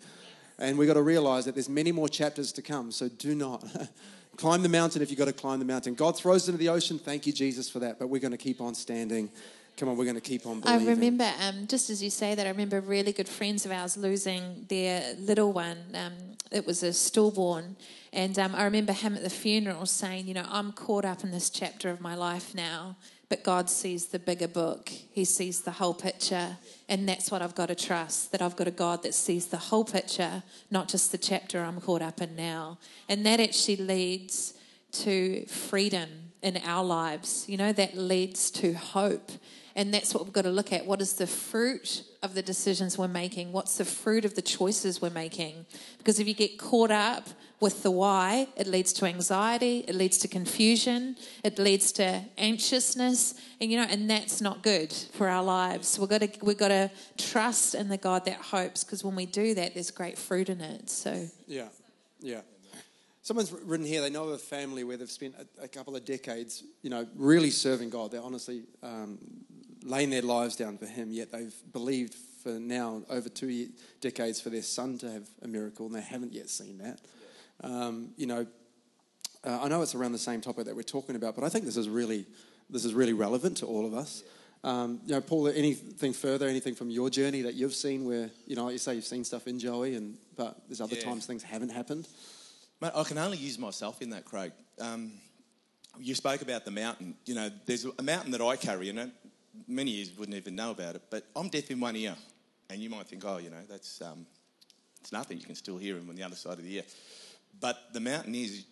[0.57, 3.61] And we've got to realize that there's many more chapters to come, so do not.
[4.37, 5.93] climb the mountain if you've got to climb the mountain.
[5.93, 8.61] God throws into the ocean, thank you, Jesus, for that, but we're going to keep
[8.61, 9.29] on standing.
[9.77, 12.45] Come on, we're going to keep on I remember, um, just as you say that,
[12.45, 15.77] I remember really good friends of ours losing their little one.
[15.93, 16.13] Um,
[16.49, 17.75] it was a stillborn.
[18.13, 21.31] And um, I remember him at the funeral saying, You know, I'm caught up in
[21.31, 22.95] this chapter of my life now,
[23.35, 24.87] but God sees the bigger book.
[24.87, 26.55] He sees the whole picture.
[26.87, 29.57] And that's what I've got to trust that I've got a God that sees the
[29.57, 32.77] whole picture, not just the chapter I'm caught up in now.
[33.09, 34.53] And that actually leads
[35.03, 36.07] to freedom
[36.41, 37.43] in our lives.
[37.49, 39.31] You know, that leads to hope.
[39.75, 40.85] And that's what we've got to look at.
[40.85, 43.51] What is the fruit of the decisions we're making?
[43.51, 45.65] What's the fruit of the choices we're making?
[45.97, 47.27] Because if you get caught up
[47.59, 53.35] with the why, it leads to anxiety, it leads to confusion, it leads to anxiousness,
[53.61, 55.97] and you know, and that's not good for our lives.
[55.97, 59.25] We've got to we've got to trust in the God that hopes, because when we
[59.25, 60.89] do that, there's great fruit in it.
[60.89, 61.69] So Yeah,
[62.19, 62.41] yeah.
[63.21, 66.05] Someone's written here, they know of a family where they've spent a, a couple of
[66.05, 68.11] decades, you know, really serving God.
[68.11, 69.17] They're honestly um,
[69.81, 72.13] laying their lives down for Him, yet they've believed
[72.43, 73.69] for now over two
[74.01, 76.99] decades for their son to have a miracle, and they haven't yet seen that.
[77.63, 78.45] Um, you know,
[79.43, 81.65] uh, I know it's around the same topic that we're talking about, but I think
[81.65, 82.25] this is really,
[82.69, 84.23] this is really relevant to all of us.
[84.63, 88.55] Um, you know, Paul, anything further, anything from your journey that you've seen where, you
[88.55, 91.03] know, like you say, you've seen stuff in Joey, and but there's other Yeah.
[91.03, 92.07] times things haven't happened.
[92.81, 94.51] Mate, I can only use myself in that, Craig.
[94.79, 95.11] Um,
[95.99, 97.15] you spoke about the mountain.
[97.25, 99.11] You know, there's a mountain that I carry, and it-
[99.67, 102.15] many of you wouldn't even know about it, but I'm deaf in one ear.
[102.69, 104.25] And you might think, oh, you know, that's um,
[104.99, 105.37] it's nothing.
[105.37, 106.83] You can still hear him on the other side of the ear.
[107.59, 108.65] But the mountain is,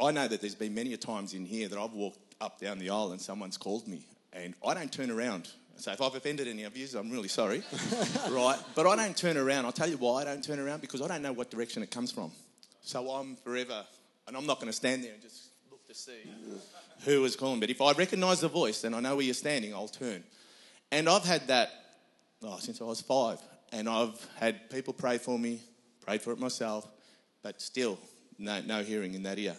[0.00, 2.78] I know that there's been many a times in here that I've walked up down
[2.78, 5.48] the aisle and someone's called me, and I don't turn around.
[5.76, 7.62] So if I've offended any of you, I'm really sorry,
[8.30, 8.58] right?
[8.74, 9.64] But I don't turn around.
[9.64, 11.90] I'll tell you why I don't turn around because I don't know what direction it
[11.90, 12.30] comes from.
[12.82, 13.84] So I'm forever,
[14.26, 16.20] and I'm not going to stand there and just look to see
[17.04, 17.58] who is calling.
[17.58, 20.22] But if I recognise the voice and I know where you're standing, I'll turn.
[20.90, 21.70] And I've had that
[22.44, 23.38] oh, since I was five,
[23.72, 25.60] and I've had people pray for me,
[26.04, 26.86] prayed for it myself,
[27.42, 27.98] but still
[28.38, 29.56] no, no hearing in that ear.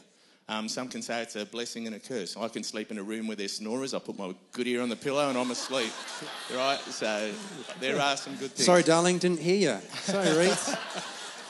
[0.49, 2.35] Um, some can say it's a blessing and a curse.
[2.35, 3.93] I can sleep in a room where there's snorers.
[3.93, 5.91] I put my good ear on the pillow and I'm asleep.
[6.55, 6.79] right?
[6.79, 7.31] So
[7.79, 8.65] there are some good things.
[8.65, 9.87] Sorry, darling, didn't hear you.
[10.01, 10.75] Sorry, Reese.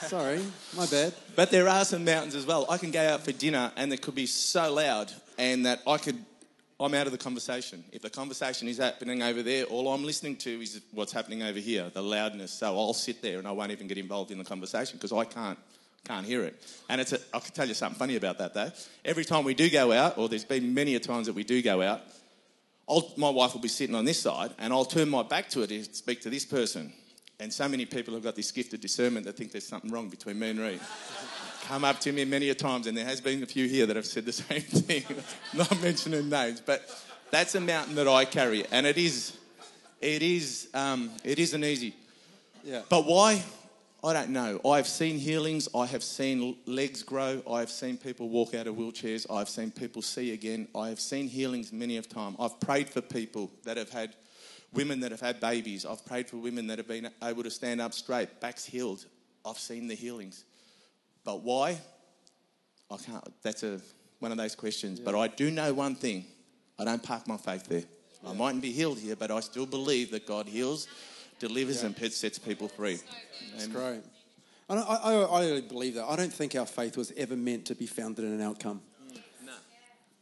[0.02, 0.42] Sorry,
[0.78, 1.14] my bad.
[1.36, 2.68] But there are some mountains as well.
[2.70, 5.98] I can go out for dinner and it could be so loud and that I
[5.98, 6.24] could
[6.80, 7.84] I'm out of the conversation.
[7.94, 11.60] If the conversation is happening over there, all I'm listening to is what's happening over
[11.60, 12.52] here, the loudness.
[12.52, 15.24] So I'll sit there and I won't even get involved in the conversation because I
[15.24, 15.58] can't
[16.06, 16.62] can't hear it.
[16.90, 18.72] And it's a, I can tell you something funny about that though.
[19.06, 21.62] Every time we do go out, or there's been many a times that we do
[21.62, 22.02] go out,
[22.90, 25.62] I'll, my wife will be sitting on this side and I'll turn my back to
[25.62, 26.92] it and speak to this person.
[27.40, 30.10] And so many people have got this gift of discernment that think there's something wrong
[30.10, 30.80] between me and Reed.
[31.64, 33.96] Come up to me many a times, and there has been a few here that
[33.96, 35.04] have said the same thing.
[35.54, 36.84] Not mentioning names, but
[37.32, 39.38] that's a mountain that I carry, and it is,
[40.02, 41.96] it is, um, it isn't easy.
[42.64, 42.82] Yeah.
[42.90, 43.42] But why?
[44.04, 44.60] I don't know.
[44.66, 45.70] I've seen healings.
[45.74, 47.42] I have seen legs grow.
[47.50, 49.26] I have seen people walk out of wheelchairs.
[49.32, 50.68] I've seen people see again.
[50.76, 52.36] I have seen healings many of time.
[52.38, 54.14] I've prayed for people that have had
[54.74, 55.86] women that have had babies.
[55.86, 59.06] I've prayed for women that have been able to stand up straight, backs healed.
[59.46, 60.44] I've seen the healings.
[61.24, 61.80] But why?
[62.92, 63.24] I can't.
[63.42, 63.80] That's a
[64.20, 65.00] one of those questions.
[65.00, 66.26] But I do know one thing.
[66.78, 67.84] I don't park my faith there.
[68.26, 70.88] I mightn't be healed here, but I still believe that God heals,
[71.40, 73.00] delivers, and sets people free.
[73.52, 74.02] That's And- great.
[74.70, 76.06] I, I, I, I really believe that.
[76.06, 78.82] I don't think our faith was ever meant to be founded in an outcome.
[79.12, 79.20] Mm.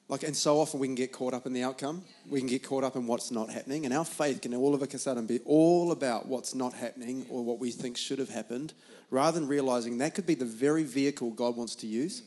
[0.09, 2.03] Like, and so often we can get caught up in the outcome.
[2.27, 4.81] We can get caught up in what's not happening, and our faith can all of
[4.81, 8.73] a sudden be all about what's not happening or what we think should have happened,
[9.09, 12.23] rather than realizing that could be the very vehicle God wants to use.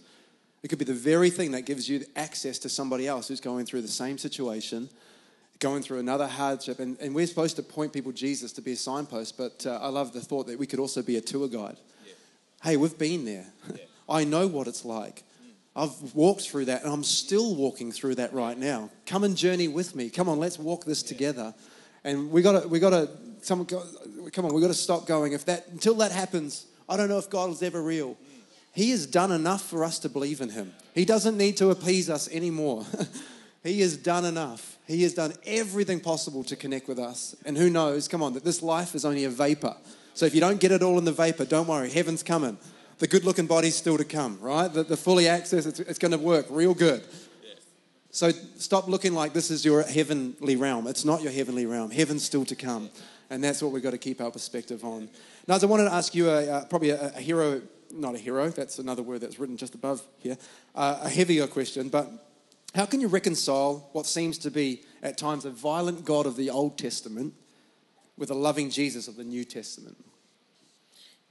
[0.63, 3.67] It could be the very thing that gives you access to somebody else who's going
[3.67, 4.89] through the same situation,
[5.59, 6.79] going through another hardship.
[6.79, 9.89] And, and we're supposed to point people Jesus to be a signpost, but uh, I
[9.89, 11.77] love the thought that we could also be a tour guide.
[12.63, 13.47] Hey, we've been there.
[14.09, 15.23] I know what it's like.
[15.77, 18.91] I've walked through that and I'm still walking through that right now.
[19.07, 20.09] Come and journey with me.
[20.09, 21.53] Come on, let's walk this together.
[22.05, 23.09] And we got to, we got to,
[23.43, 23.83] someone, go,
[24.33, 25.33] come on, we got to stop going.
[25.33, 28.17] If that, until that happens, I don't know if God is ever real.
[28.73, 30.73] He has done enough for us to believe in Him.
[30.95, 32.85] He doesn't need to appease us anymore.
[33.65, 34.79] he has done enough.
[34.87, 37.35] He has done everything possible to connect with us.
[37.47, 39.75] And who knows, come on, that this life is only a vapor.
[40.13, 42.59] So if you don't get it all in the vapor, don't worry, heaven's coming.
[42.99, 44.73] The good looking body's still to come, right?
[44.73, 47.03] The, the fully access, it's, it's going to work real good.
[48.11, 50.87] So stop looking like this is your heavenly realm.
[50.87, 51.91] It's not your heavenly realm.
[51.91, 52.91] Heaven's still to come.
[53.31, 55.09] And that's what we've got to keep our perspective on.
[55.49, 58.51] Now, I wanted to ask you a, uh, probably a, a hero, not a hero,
[58.51, 60.37] that's another word that's written just above here,
[60.75, 62.11] uh, a heavier question, but
[62.75, 66.51] how can you reconcile what seems to be at times a violent God of the
[66.51, 67.35] Old Testament
[68.17, 69.97] with a loving Jesus of the New Testament?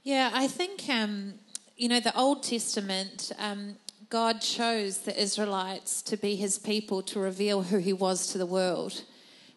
[0.02, 1.34] Yeah, I think, um,
[1.76, 3.76] you know, the Old Testament, um,
[4.10, 8.46] God chose the Israelites to be his people to reveal who he was to the
[8.46, 9.02] world.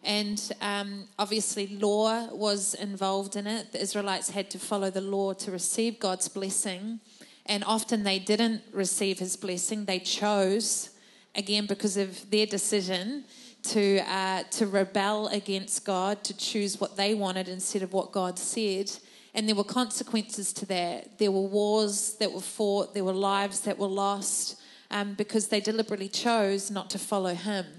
[0.02, 3.72] And um, obviously, law was involved in it.
[3.72, 7.00] The Israelites had to follow the law to receive God's blessing.
[7.46, 9.84] And often they didn't receive his blessing.
[9.84, 10.90] They chose,
[11.38, 13.24] again, because of their decision
[13.62, 18.38] to, uh, to rebel against God, to choose what they wanted instead of what God
[18.38, 18.90] said.
[19.34, 21.18] And there were consequences to that.
[21.18, 24.60] There were wars that were fought, there were lives that were lost
[24.90, 27.77] um, because they deliberately chose not to follow him.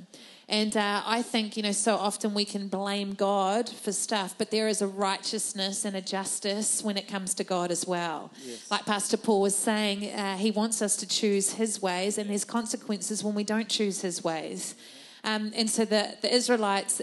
[0.50, 4.50] And uh, I think, you know, so often we can blame God for stuff, but
[4.50, 8.32] there is a righteousness and a justice when it comes to God as well.
[8.72, 12.46] Like Pastor Paul was saying, uh, he wants us to choose his ways, and there's
[12.46, 14.74] consequences when we don't choose his ways.
[15.24, 17.00] Um, and so the, the Israelites,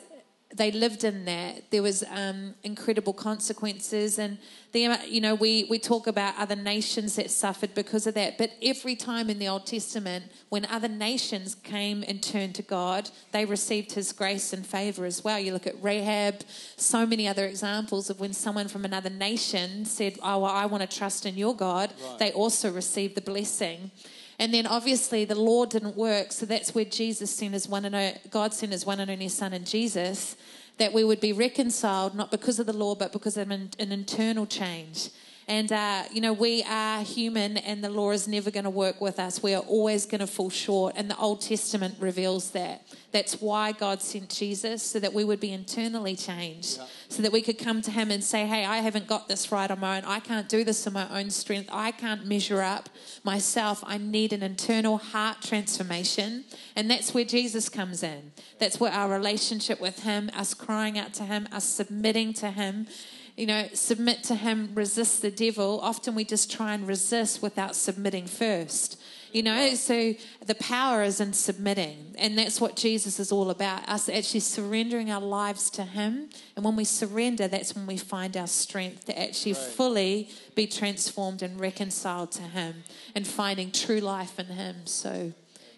[0.55, 1.71] they lived in that.
[1.71, 4.39] There was um, incredible consequences, and
[4.73, 8.39] the you know we we talk about other nations that suffered because of that.
[8.39, 13.11] But every time in the Old Testament, when other nations came and turned to God,
[13.33, 15.39] they received His grace and favor as well.
[15.39, 16.43] You look at Rahab,
[16.77, 20.89] so many other examples of when someone from another nation said, "Oh, well, I want
[20.89, 23.91] to trust in your God," they also received the blessing.
[24.39, 28.21] And then obviously the law didn't work, so that's where Jesus sent his one and
[28.31, 30.37] God sent his one and only Son in Jesus,
[30.79, 33.93] that we would be reconciled not because of the law, but because of an, an
[33.93, 35.09] internal change.
[35.49, 39.01] And uh, you know we are human, and the law is never going to work
[39.01, 39.45] with us.
[39.45, 42.83] We are always going to fall short, and the Old Testament reveals that.
[43.13, 47.43] That's why God sent Jesus, so that we would be internally changed, so that we
[47.43, 50.05] could come to Him and say, "Hey, I haven't got this right on my own.
[50.05, 51.69] I can't do this in my own strength.
[51.73, 52.89] I can't measure up
[53.23, 53.85] myself.
[53.87, 56.43] I need an internal heart transformation."
[56.75, 58.33] And that's where Jesus comes in.
[58.59, 62.89] That's where our relationship with Him, us crying out to Him, us submitting to Him.
[63.37, 65.81] You know, submit to Him, resist the devil.
[65.83, 68.99] Often we just try and resist without submitting first.
[69.33, 70.15] You know, so
[70.47, 72.15] the power is in submitting.
[72.17, 76.31] And that's what Jesus is all about us actually surrendering our lives to Him.
[76.55, 81.43] And when we surrender, that's when we find our strength to actually fully be transformed
[81.43, 82.85] and reconciled to Him
[83.15, 84.87] and finding true life in Him.
[84.87, 85.35] So,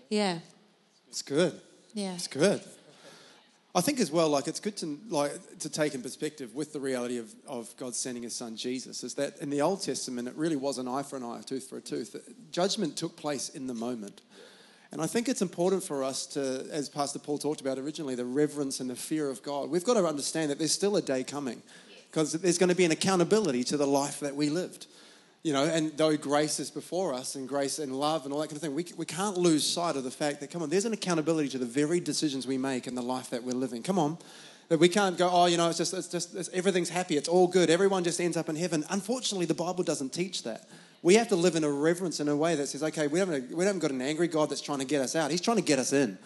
[0.08, 0.38] yeah,
[1.08, 1.60] It's good.
[1.94, 2.14] yeah.
[2.14, 2.62] It's good.
[3.78, 6.80] I think as well, like it's good to like to take in perspective with the
[6.80, 9.04] reality of, of God sending His Son Jesus.
[9.04, 11.42] Is that in the Old Testament it really was an eye for an eye, a
[11.44, 12.16] tooth for a tooth.
[12.50, 14.20] Judgment took place in the moment,
[14.90, 18.24] and I think it's important for us to, as Pastor Paul talked about originally, the
[18.24, 19.70] reverence and the fear of God.
[19.70, 21.62] We've got to understand that there's still a day coming,
[22.10, 24.88] because there's going to be an accountability to the life that we lived
[25.42, 28.48] you know, and though grace is before us and grace and love and all that
[28.48, 30.84] kind of thing, we, we can't lose sight of the fact that, come on, there's
[30.84, 33.82] an accountability to the very decisions we make and the life that we're living.
[33.82, 34.18] Come on.
[34.68, 37.28] That we can't go, oh, you know, it's just, it's just, it's, everything's happy, it's
[37.28, 38.84] all good, everyone just ends up in heaven.
[38.90, 40.68] Unfortunately, the Bible doesn't teach that.
[41.00, 43.50] We have to live in a reverence in a way that says, okay, we haven't,
[43.56, 45.30] we haven't got an angry God that's trying to get us out.
[45.30, 46.18] He's trying to get us in.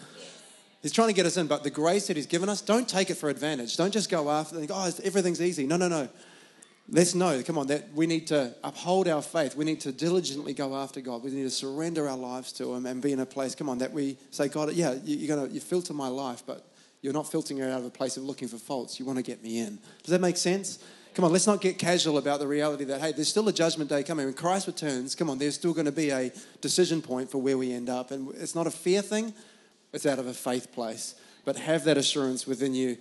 [0.81, 3.11] He's trying to get us in, but the grace that He's given us, don't take
[3.11, 3.77] it for advantage.
[3.77, 5.65] Don't just go after and think, oh, everything's easy.
[5.65, 6.09] No, no, no.
[6.89, 9.57] Let's know, come on, that we need to uphold our faith.
[9.57, 11.23] We need to diligently go after God.
[11.23, 13.79] We need to surrender our lives to Him and be in a place, come on,
[13.79, 16.67] that we say, God, yeah, you- you're going to you filter my life, but
[17.01, 18.99] you're not filtering it out of a place of looking for faults.
[18.99, 19.79] You want to get me in.
[20.03, 20.81] Does that make sense?
[21.15, 23.89] Come on, let's not get casual about the reality that, hey, there's still a judgment
[23.91, 24.27] day coming.
[24.27, 27.59] When Christ returns, come on, there's still going to be a decision point for where
[27.59, 28.11] we end up.
[28.11, 29.35] And it's not a fear thing,
[29.93, 31.15] it's out of a faith place.
[31.45, 32.97] But have that assurance within you.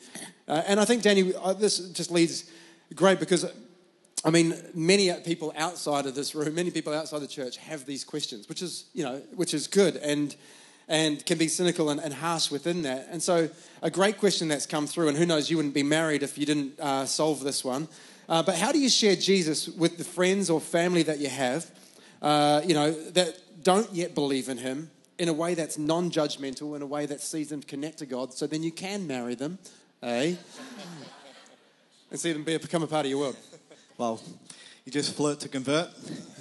[0.47, 2.49] Uh, and I think, Danny, uh, this just leads
[2.95, 3.45] great because,
[4.23, 8.03] I mean, many people outside of this room, many people outside the church have these
[8.03, 10.35] questions, which is, you know, which is good and,
[10.87, 13.07] and can be cynical and, and harsh within that.
[13.09, 13.49] And so,
[13.81, 16.45] a great question that's come through, and who knows, you wouldn't be married if you
[16.45, 17.87] didn't uh, solve this one.
[18.29, 21.71] Uh, but how do you share Jesus with the friends or family that you have,
[22.21, 26.81] uh, you know, that don't yet believe in Him in a way that's non-judgmental, in
[26.81, 29.57] a way that sees them connect to God, so then you can marry them,
[30.03, 30.35] eh?
[32.11, 33.35] and see them be, become a part of your world.
[34.01, 34.19] Well,
[34.83, 35.87] you just flirt to convert.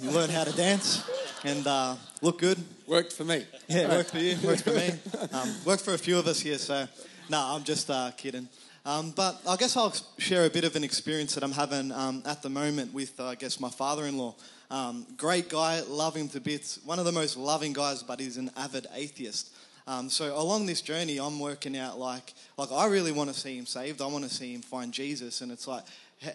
[0.01, 1.07] You learn how to dance
[1.43, 2.57] and uh, look good.
[2.87, 3.45] Worked for me.
[3.67, 4.89] Yeah, worked for you, worked for me.
[5.31, 6.87] Um, worked for a few of us here, so
[7.29, 8.49] no, I'm just uh, kidding.
[8.83, 12.23] Um, but I guess I'll share a bit of an experience that I'm having um,
[12.25, 14.33] at the moment with, uh, I guess, my father-in-law.
[14.71, 16.79] Um, great guy, love him to bits.
[16.83, 19.55] One of the most loving guys, but he's an avid atheist.
[19.87, 23.57] Um, so along this journey, I'm working out like, like I really want to see
[23.57, 24.01] him saved.
[24.01, 25.83] I want to see him find Jesus, and it's like,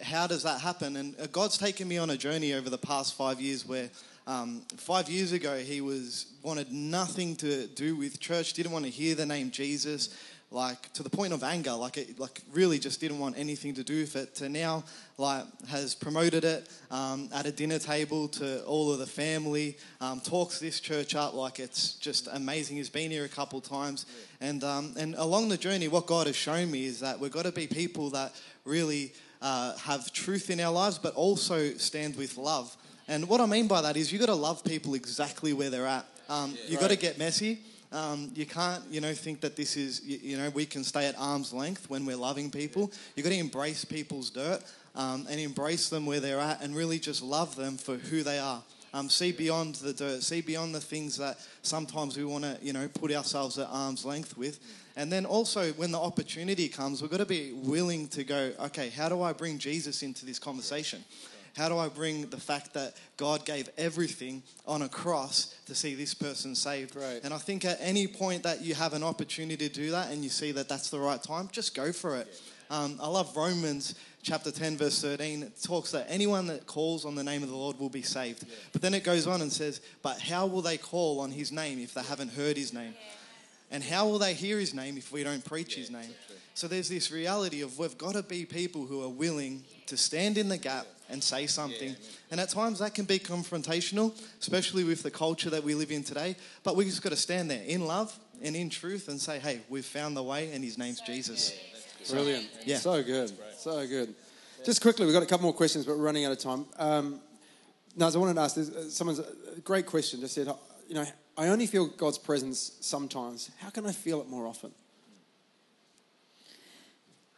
[0.03, 0.97] how does that happen?
[0.97, 3.89] And uh, God's taken me on a journey over the past five years where
[4.25, 8.91] um, five years ago he was wanted nothing to do with church, didn't want to
[8.91, 10.09] hear the name Jesus,
[10.51, 13.83] like to the point of anger, like it, like really just didn't want anything to
[13.83, 14.35] do with it.
[14.35, 14.83] To now,
[15.17, 20.19] like has promoted it um, at a dinner table to all of the family, um,
[20.19, 22.77] talks this church up like it's just amazing.
[22.77, 24.05] He's been here a couple times,
[24.39, 27.43] and um, and along the journey, what God has shown me is that we've got
[27.43, 28.33] to be people that
[28.65, 32.75] really uh, have truth in our lives, but also stand with love.
[33.07, 35.87] And what I mean by that is you've got to love people exactly where they're
[35.87, 36.05] at.
[36.29, 37.59] Um, you've got to get messy.
[37.91, 41.07] Um, you can't, you know, think that this is, you, you know, we can stay
[41.07, 42.91] at arm's length when we're loving people.
[43.15, 44.61] You've got to embrace people's dirt
[44.93, 48.39] um, and embrace them where they're at and really just love them for who they
[48.39, 48.61] are.
[48.97, 50.23] Um, see beyond the dirt.
[50.23, 54.03] See beyond the things that sometimes we want to, you know, put ourselves at arm's
[54.05, 54.59] length with.
[54.95, 58.89] And then also, when the opportunity comes, we've got to be willing to go, okay,
[58.89, 61.03] how do I bring Jesus into this conversation?
[61.55, 65.93] How do I bring the fact that God gave everything on a cross to see
[65.93, 66.95] this person saved?
[66.95, 67.19] Right.
[67.23, 70.23] And I think at any point that you have an opportunity to do that and
[70.23, 72.41] you see that that's the right time, just go for it.
[72.71, 75.43] Um, I love Romans chapter 10, verse 13.
[75.43, 78.45] It talks that anyone that calls on the name of the Lord will be saved.
[78.73, 81.79] But then it goes on and says, But how will they call on his name
[81.79, 82.93] if they haven't heard his name?
[83.71, 86.09] And how will they hear his name if we don't preach his name?
[86.53, 90.37] So there's this reality of we've got to be people who are willing to stand
[90.37, 91.95] in the gap and say something.
[92.31, 96.03] And at times that can be confrontational, especially with the culture that we live in
[96.03, 96.35] today.
[96.63, 99.61] But we just got to stand there in love and in truth and say, hey,
[99.69, 101.53] we've found the way and his name's Jesus.
[102.09, 102.47] Brilliant.
[102.65, 102.77] Yeah.
[102.77, 103.31] So good.
[103.67, 104.15] So good.
[104.63, 106.65] Just quickly, we've got a couple more questions, but we're running out of time.
[106.79, 107.19] Um,
[107.97, 110.47] Naz, I wanted to ask, there's, uh, someone's a great question just said,
[110.87, 111.05] you know,
[111.37, 113.51] I only feel God's presence sometimes.
[113.59, 114.71] How can I feel it more often?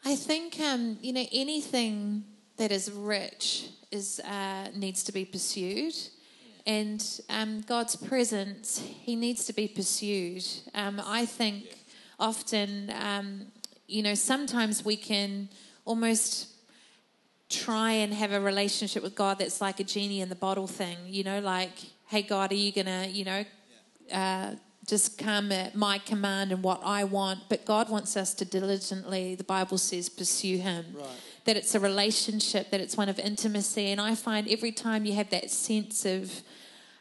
[0.05, 2.25] I think um, you know anything
[2.57, 5.95] that is rich is uh, needs to be pursued,
[6.67, 10.45] and um, God's presence He needs to be pursued.
[10.75, 11.85] Um, I think
[12.19, 13.47] often, um,
[13.87, 15.49] you know, sometimes we can
[15.89, 16.47] almost
[17.49, 20.97] try and have a relationship with God that's like a genie in the bottle thing.
[21.07, 21.71] You know, like,
[22.05, 23.43] hey God, are you gonna, you know,
[24.13, 24.51] uh,
[24.87, 27.39] just come at my command and what I want.
[27.49, 30.85] But God wants us to diligently, the Bible says, pursue Him.
[30.95, 31.07] Right.
[31.45, 33.87] That it's a relationship, that it's one of intimacy.
[33.87, 36.41] And I find every time you have that sense of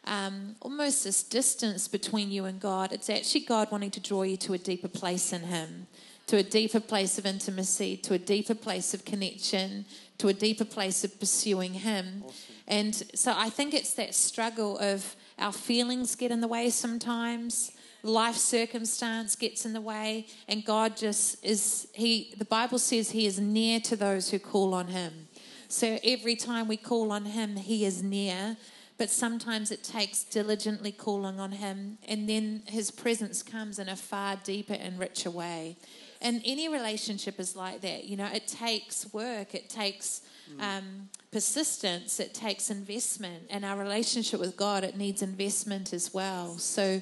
[0.05, 4.39] um, almost this distance between you and God, it's actually God wanting to draw you
[4.39, 5.87] to a deeper place in Him,
[6.29, 9.87] to a deeper place of intimacy, to a deeper place of connection,
[10.19, 12.23] to a deeper place of pursuing Him.
[12.67, 17.73] And so I think it's that struggle of our feelings get in the way sometimes
[18.03, 23.27] life circumstance gets in the way and god just is he the bible says he
[23.27, 25.27] is near to those who call on him.
[25.69, 28.57] So every time we call on him he is near
[28.99, 33.97] but sometimes it takes diligently calling on him and then his presence comes in a
[33.97, 35.77] far deeper and richer way
[36.21, 38.05] and any relationship is like that.
[38.05, 40.23] You know it takes work it takes
[40.61, 43.45] um, persistence it takes investment.
[43.51, 46.59] And our relationship with god it needs investment as well.
[46.59, 47.01] So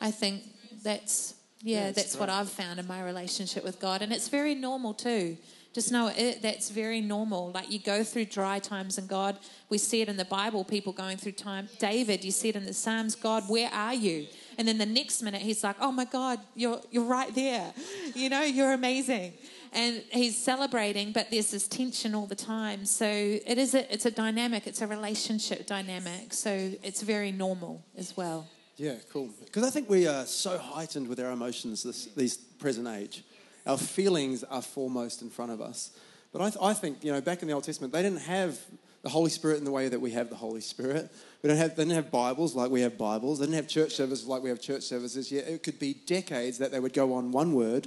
[0.00, 0.42] i think
[0.82, 4.02] that's yeah, that's what i've found in my relationship with god.
[4.02, 5.36] And it's very normal too.
[5.74, 7.52] Just know it, that's very normal.
[7.52, 9.38] Like you go through dry times in god.
[9.68, 11.68] We see it in the bible people going through time.
[11.78, 13.14] David you see it in the psalms.
[13.14, 14.26] God where are you
[14.58, 17.72] and then the next minute he's like oh my god you're you're right there
[18.14, 19.32] you know you're amazing
[19.72, 24.04] and he's celebrating but there's this tension all the time so it is a, it's
[24.04, 26.50] a dynamic it's a relationship dynamic so
[26.82, 28.46] it's very normal as well
[28.80, 29.30] Yeah, cool.
[29.44, 33.24] Because I think we are so heightened with our emotions this, this present age.
[33.66, 35.90] Our feelings are foremost in front of us.
[36.32, 38.56] But I, th- I think, you know, back in the Old Testament, they didn't have
[39.02, 41.10] the Holy Spirit in the way that we have the Holy Spirit.
[41.42, 43.38] We don't have, they didn't have Bibles like we have Bibles.
[43.38, 45.30] They didn't have church services like we have church services.
[45.30, 47.86] Yet it could be decades that they would go on one word,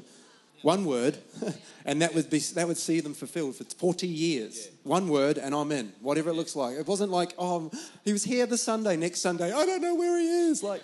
[0.62, 1.18] one word,
[1.86, 4.70] and that would be that would see them fulfilled for 40 years.
[4.84, 5.92] One word, and I'm in.
[6.00, 6.78] Whatever it looks like.
[6.78, 7.70] It wasn't like, oh,
[8.06, 10.64] he was here this Sunday, next Sunday, I don't know where he is.
[10.64, 10.84] Like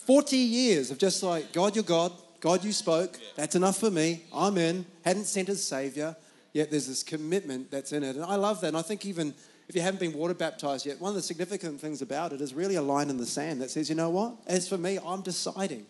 [0.00, 2.12] 40 years of just like, God, you're God.
[2.40, 3.18] God, you spoke.
[3.36, 4.24] That's enough for me.
[4.30, 4.84] I'm in.
[5.02, 6.14] Hadn't sent his Savior.
[6.52, 8.16] Yet there's this commitment that's in it.
[8.16, 8.68] And I love that.
[8.68, 9.32] And I think even
[9.68, 12.52] if you haven't been water baptized yet, one of the significant things about it is
[12.52, 14.36] really a line in the sand that says, you know what?
[14.46, 15.86] As for me, I'm deciding.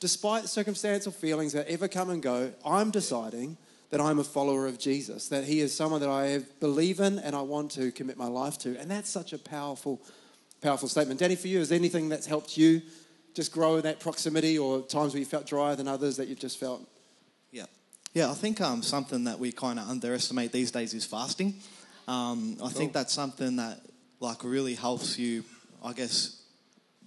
[0.00, 3.56] Despite circumstantial feelings that ever come and go, I'm deciding
[3.90, 7.36] that I'm a follower of Jesus, that he is someone that I believe in and
[7.36, 8.76] I want to commit my life to.
[8.78, 10.02] And that's such a powerful,
[10.60, 11.20] powerful statement.
[11.20, 12.82] Danny, for you, is there anything that's helped you
[13.34, 16.40] just grow in that proximity or times where you felt drier than others that you've
[16.40, 16.82] just felt?
[17.52, 17.66] Yeah.
[18.14, 21.54] Yeah, I think um, something that we kind of underestimate these days is fasting.
[22.06, 23.80] Um, I think that's something that
[24.20, 25.44] like really helps you,
[25.82, 26.42] I guess,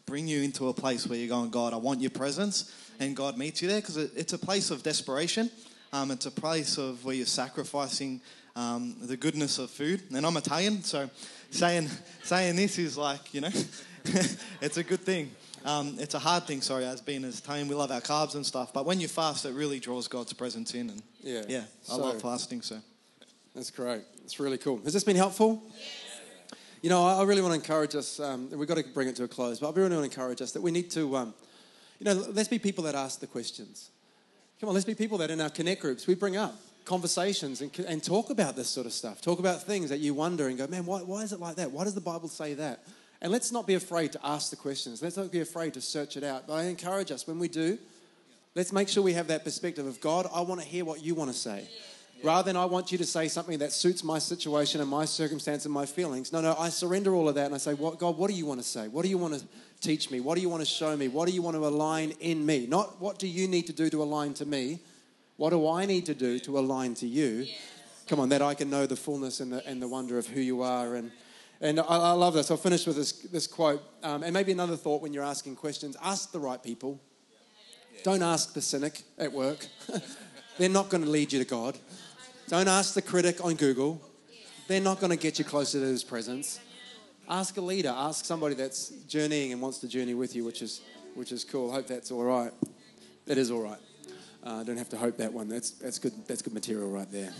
[0.05, 3.37] bring you into a place where you're going, God, I want your presence, and God
[3.37, 5.49] meets you there because it, it's a place of desperation.
[5.93, 8.21] Um, it's a place of where you're sacrificing
[8.55, 10.01] um, the goodness of food.
[10.13, 11.09] And I'm Italian, so
[11.51, 11.89] saying
[12.23, 13.51] saying this is like you know,
[14.61, 15.31] it's a good thing.
[15.65, 18.45] Um, it's a hard thing, sorry, as being as Italian, we love our carbs and
[18.45, 18.71] stuff.
[18.73, 20.89] But when you fast, it really draws God's presence in.
[20.89, 21.43] And Yeah.
[21.49, 22.61] yeah, I So- love fasting.
[22.61, 22.79] So
[23.53, 24.03] That's great.
[24.27, 24.81] It's really cool.
[24.83, 25.63] Has this been helpful?
[26.81, 29.15] You know, I I really want to encourage us, um, we've got to bring it
[29.15, 31.33] to a close, but I really want to encourage us that we need to, um,
[31.97, 33.89] you know, let's be people that ask the questions.
[34.59, 37.71] Come on, let's be people that in our connect groups we bring up conversations and,
[37.87, 39.21] and talk about this sort of stuff.
[39.21, 41.71] Talk about things that you wonder and go, man, why, why is it like that?
[41.71, 42.83] Why does the Bible say that?
[43.21, 45.01] And let's not be afraid to ask the questions.
[45.01, 46.47] Let's not be afraid to search it out.
[46.47, 47.77] But I encourage us when we do,
[48.55, 51.15] let's make sure we have that perspective of God, I want to hear what you
[51.15, 51.69] want to say.
[52.23, 55.65] Rather than I want you to say something that suits my situation and my circumstance
[55.65, 56.33] and my feelings.
[56.33, 58.45] No, no, I surrender all of that and I say, what, God, what do you
[58.45, 58.87] want to say?
[58.87, 59.45] What do you want to
[59.81, 60.19] teach me?
[60.19, 61.07] What do you want to show me?
[61.07, 62.65] What do you want to align in me?
[62.67, 64.79] Not what do you need to do to align to me?
[65.37, 67.45] What do I need to do to align to you?
[68.07, 70.41] Come on, that I can know the fullness and the, and the wonder of who
[70.41, 70.95] you are.
[70.95, 71.11] And,
[71.61, 72.49] and I, I love this.
[72.49, 73.83] I'll finish with this, this quote.
[74.01, 76.99] Um, and maybe another thought when you're asking questions ask the right people.
[78.03, 79.67] Don't ask the cynic at work,
[80.57, 81.77] they're not going to lead you to God.
[82.47, 84.01] Don't ask the critic on Google,
[84.69, 86.61] they're not going to get you closer to his presence.
[87.29, 90.79] Ask a leader, ask somebody that's journeying and wants to journey with you, which is,
[91.13, 91.69] which is cool.
[91.69, 92.53] Hope that's all right.
[93.25, 93.79] It is all right.
[94.45, 95.49] I uh, don't have to hope that one.
[95.49, 97.33] That's, that's, good, that's good material right there.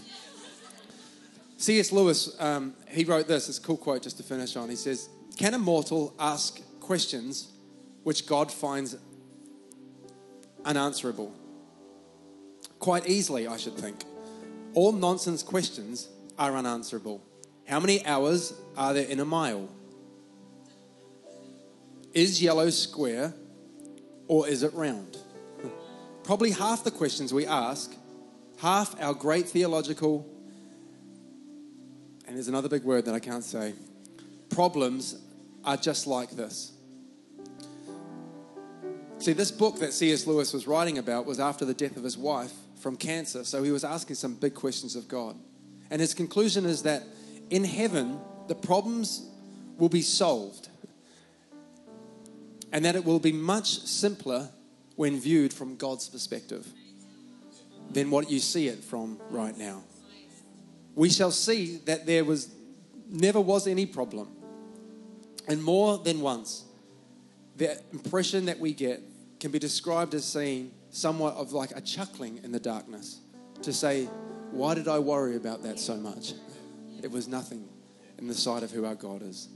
[1.55, 1.93] C.S.
[1.93, 3.47] Lewis, um, he wrote this.
[3.47, 4.69] It's a cool quote just to finish on.
[4.69, 7.53] He says, Can a mortal ask questions
[8.03, 8.97] which God finds
[10.65, 11.33] unanswerable?
[12.79, 14.03] Quite easily, I should think.
[14.77, 16.07] All nonsense questions
[16.37, 17.23] are unanswerable.
[17.67, 19.67] How many hours are there in a mile?
[22.13, 23.33] Is yellow square
[24.27, 25.17] or is it round?
[26.23, 27.95] Probably half the questions we ask,
[28.59, 30.29] half our great theological,
[32.27, 33.73] and there's another big word that I can't say,
[34.51, 35.19] problems
[35.65, 36.71] are just like this.
[39.17, 40.27] See, this book that C.S.
[40.27, 43.71] Lewis was writing about was after the death of his wife from cancer, so he
[43.71, 45.35] was asking some big questions of God.
[45.89, 47.03] And his conclusion is that
[47.49, 49.27] in heaven, the problems
[49.77, 50.69] will be solved,
[52.71, 54.49] and that it will be much simpler
[54.95, 56.67] when viewed from God's perspective
[57.91, 59.83] than what you see it from right now.
[60.95, 62.49] We shall see that there was
[63.09, 64.29] never was any problem.
[65.47, 66.65] And more than once,
[67.55, 69.01] the impression that we get
[69.39, 73.19] can be described as seeing somewhat of like a chuckling in the darkness
[73.61, 74.05] to say,
[74.51, 76.33] Why did I worry about that so much?
[77.03, 77.67] It was nothing
[78.17, 79.49] in the sight of who our God is.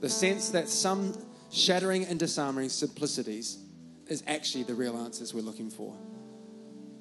[0.00, 1.16] The sense that some
[1.52, 3.58] shattering and disarming simplicities
[4.08, 5.96] is actually the real answers we're looking for.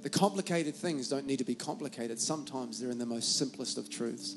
[0.01, 2.19] The complicated things don't need to be complicated.
[2.19, 4.35] Sometimes they're in the most simplest of truths.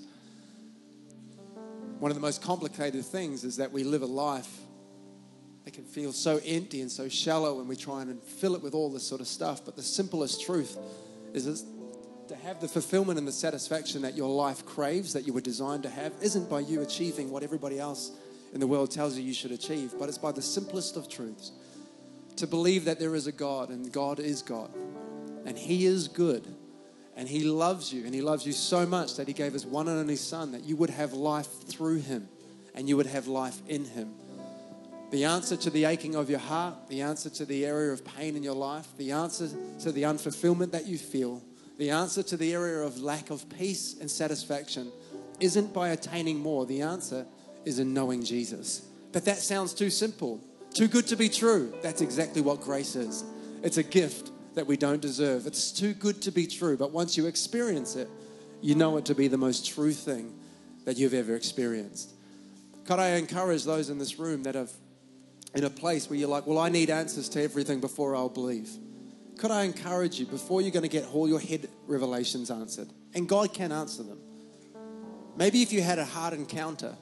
[1.98, 4.63] One of the most complicated things is that we live a life
[5.64, 8.74] that can feel so empty and so shallow when we try and fill it with
[8.74, 9.64] all this sort of stuff.
[9.64, 10.76] But the simplest truth
[11.32, 11.64] is
[12.28, 15.82] to have the fulfillment and the satisfaction that your life craves, that you were designed
[15.82, 18.12] to have, isn't by you achieving what everybody else
[18.52, 21.52] in the world tells you you should achieve, but it's by the simplest of truths.
[22.36, 24.70] To believe that there is a God and God is God
[25.46, 26.46] and He is good
[27.16, 29.88] and He loves you and He loves you so much that He gave His one
[29.88, 32.28] and only Son that you would have life through Him
[32.74, 34.14] and you would have life in Him.
[35.14, 38.34] The answer to the aching of your heart, the answer to the area of pain
[38.34, 39.48] in your life, the answer
[39.78, 41.40] to the unfulfillment that you feel,
[41.78, 44.90] the answer to the area of lack of peace and satisfaction
[45.38, 46.66] isn't by attaining more.
[46.66, 47.26] The answer
[47.64, 48.88] is in knowing Jesus.
[49.12, 50.40] But that sounds too simple,
[50.74, 51.72] too good to be true.
[51.80, 53.22] That's exactly what grace is.
[53.62, 55.46] It's a gift that we don't deserve.
[55.46, 58.08] It's too good to be true, but once you experience it,
[58.60, 60.34] you know it to be the most true thing
[60.86, 62.10] that you've ever experienced.
[62.84, 64.72] Could I encourage those in this room that have
[65.54, 68.70] in a place where you're like, well, I need answers to everything before I'll believe?
[69.38, 72.88] Could I encourage you before you're going to get all your head revelations answered?
[73.14, 74.18] And God can answer them.
[75.36, 76.96] Maybe if you had a hard encounter,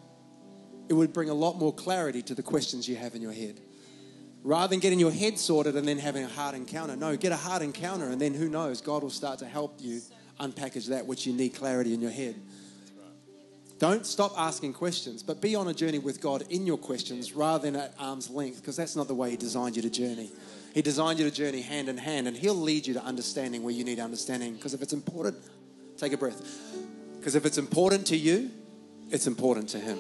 [0.89, 3.61] it would bring a lot more clarity to the questions you have in your head.
[4.43, 7.37] Rather than getting your head sorted and then having a hard encounter, no, get a
[7.37, 10.01] hard encounter and then who knows, God will start to help you
[10.41, 12.35] unpackage that which you need clarity in your head.
[13.83, 17.65] Don't stop asking questions, but be on a journey with God in your questions rather
[17.65, 20.31] than at arm's length, because that's not the way He designed you to journey.
[20.73, 23.75] He designed you to journey hand in hand, and He'll lead you to understanding where
[23.75, 24.55] you need understanding.
[24.55, 25.37] Because if it's important,
[25.97, 26.41] take a breath.
[27.19, 28.53] Because if it's important to you,
[29.11, 29.99] it's important to Him.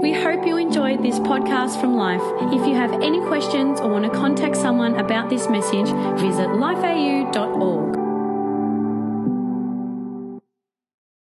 [0.00, 2.22] We hope you enjoyed this podcast from Life.
[2.50, 5.88] If you have any questions or want to contact someone about this message,
[6.18, 8.01] visit lifeau.org.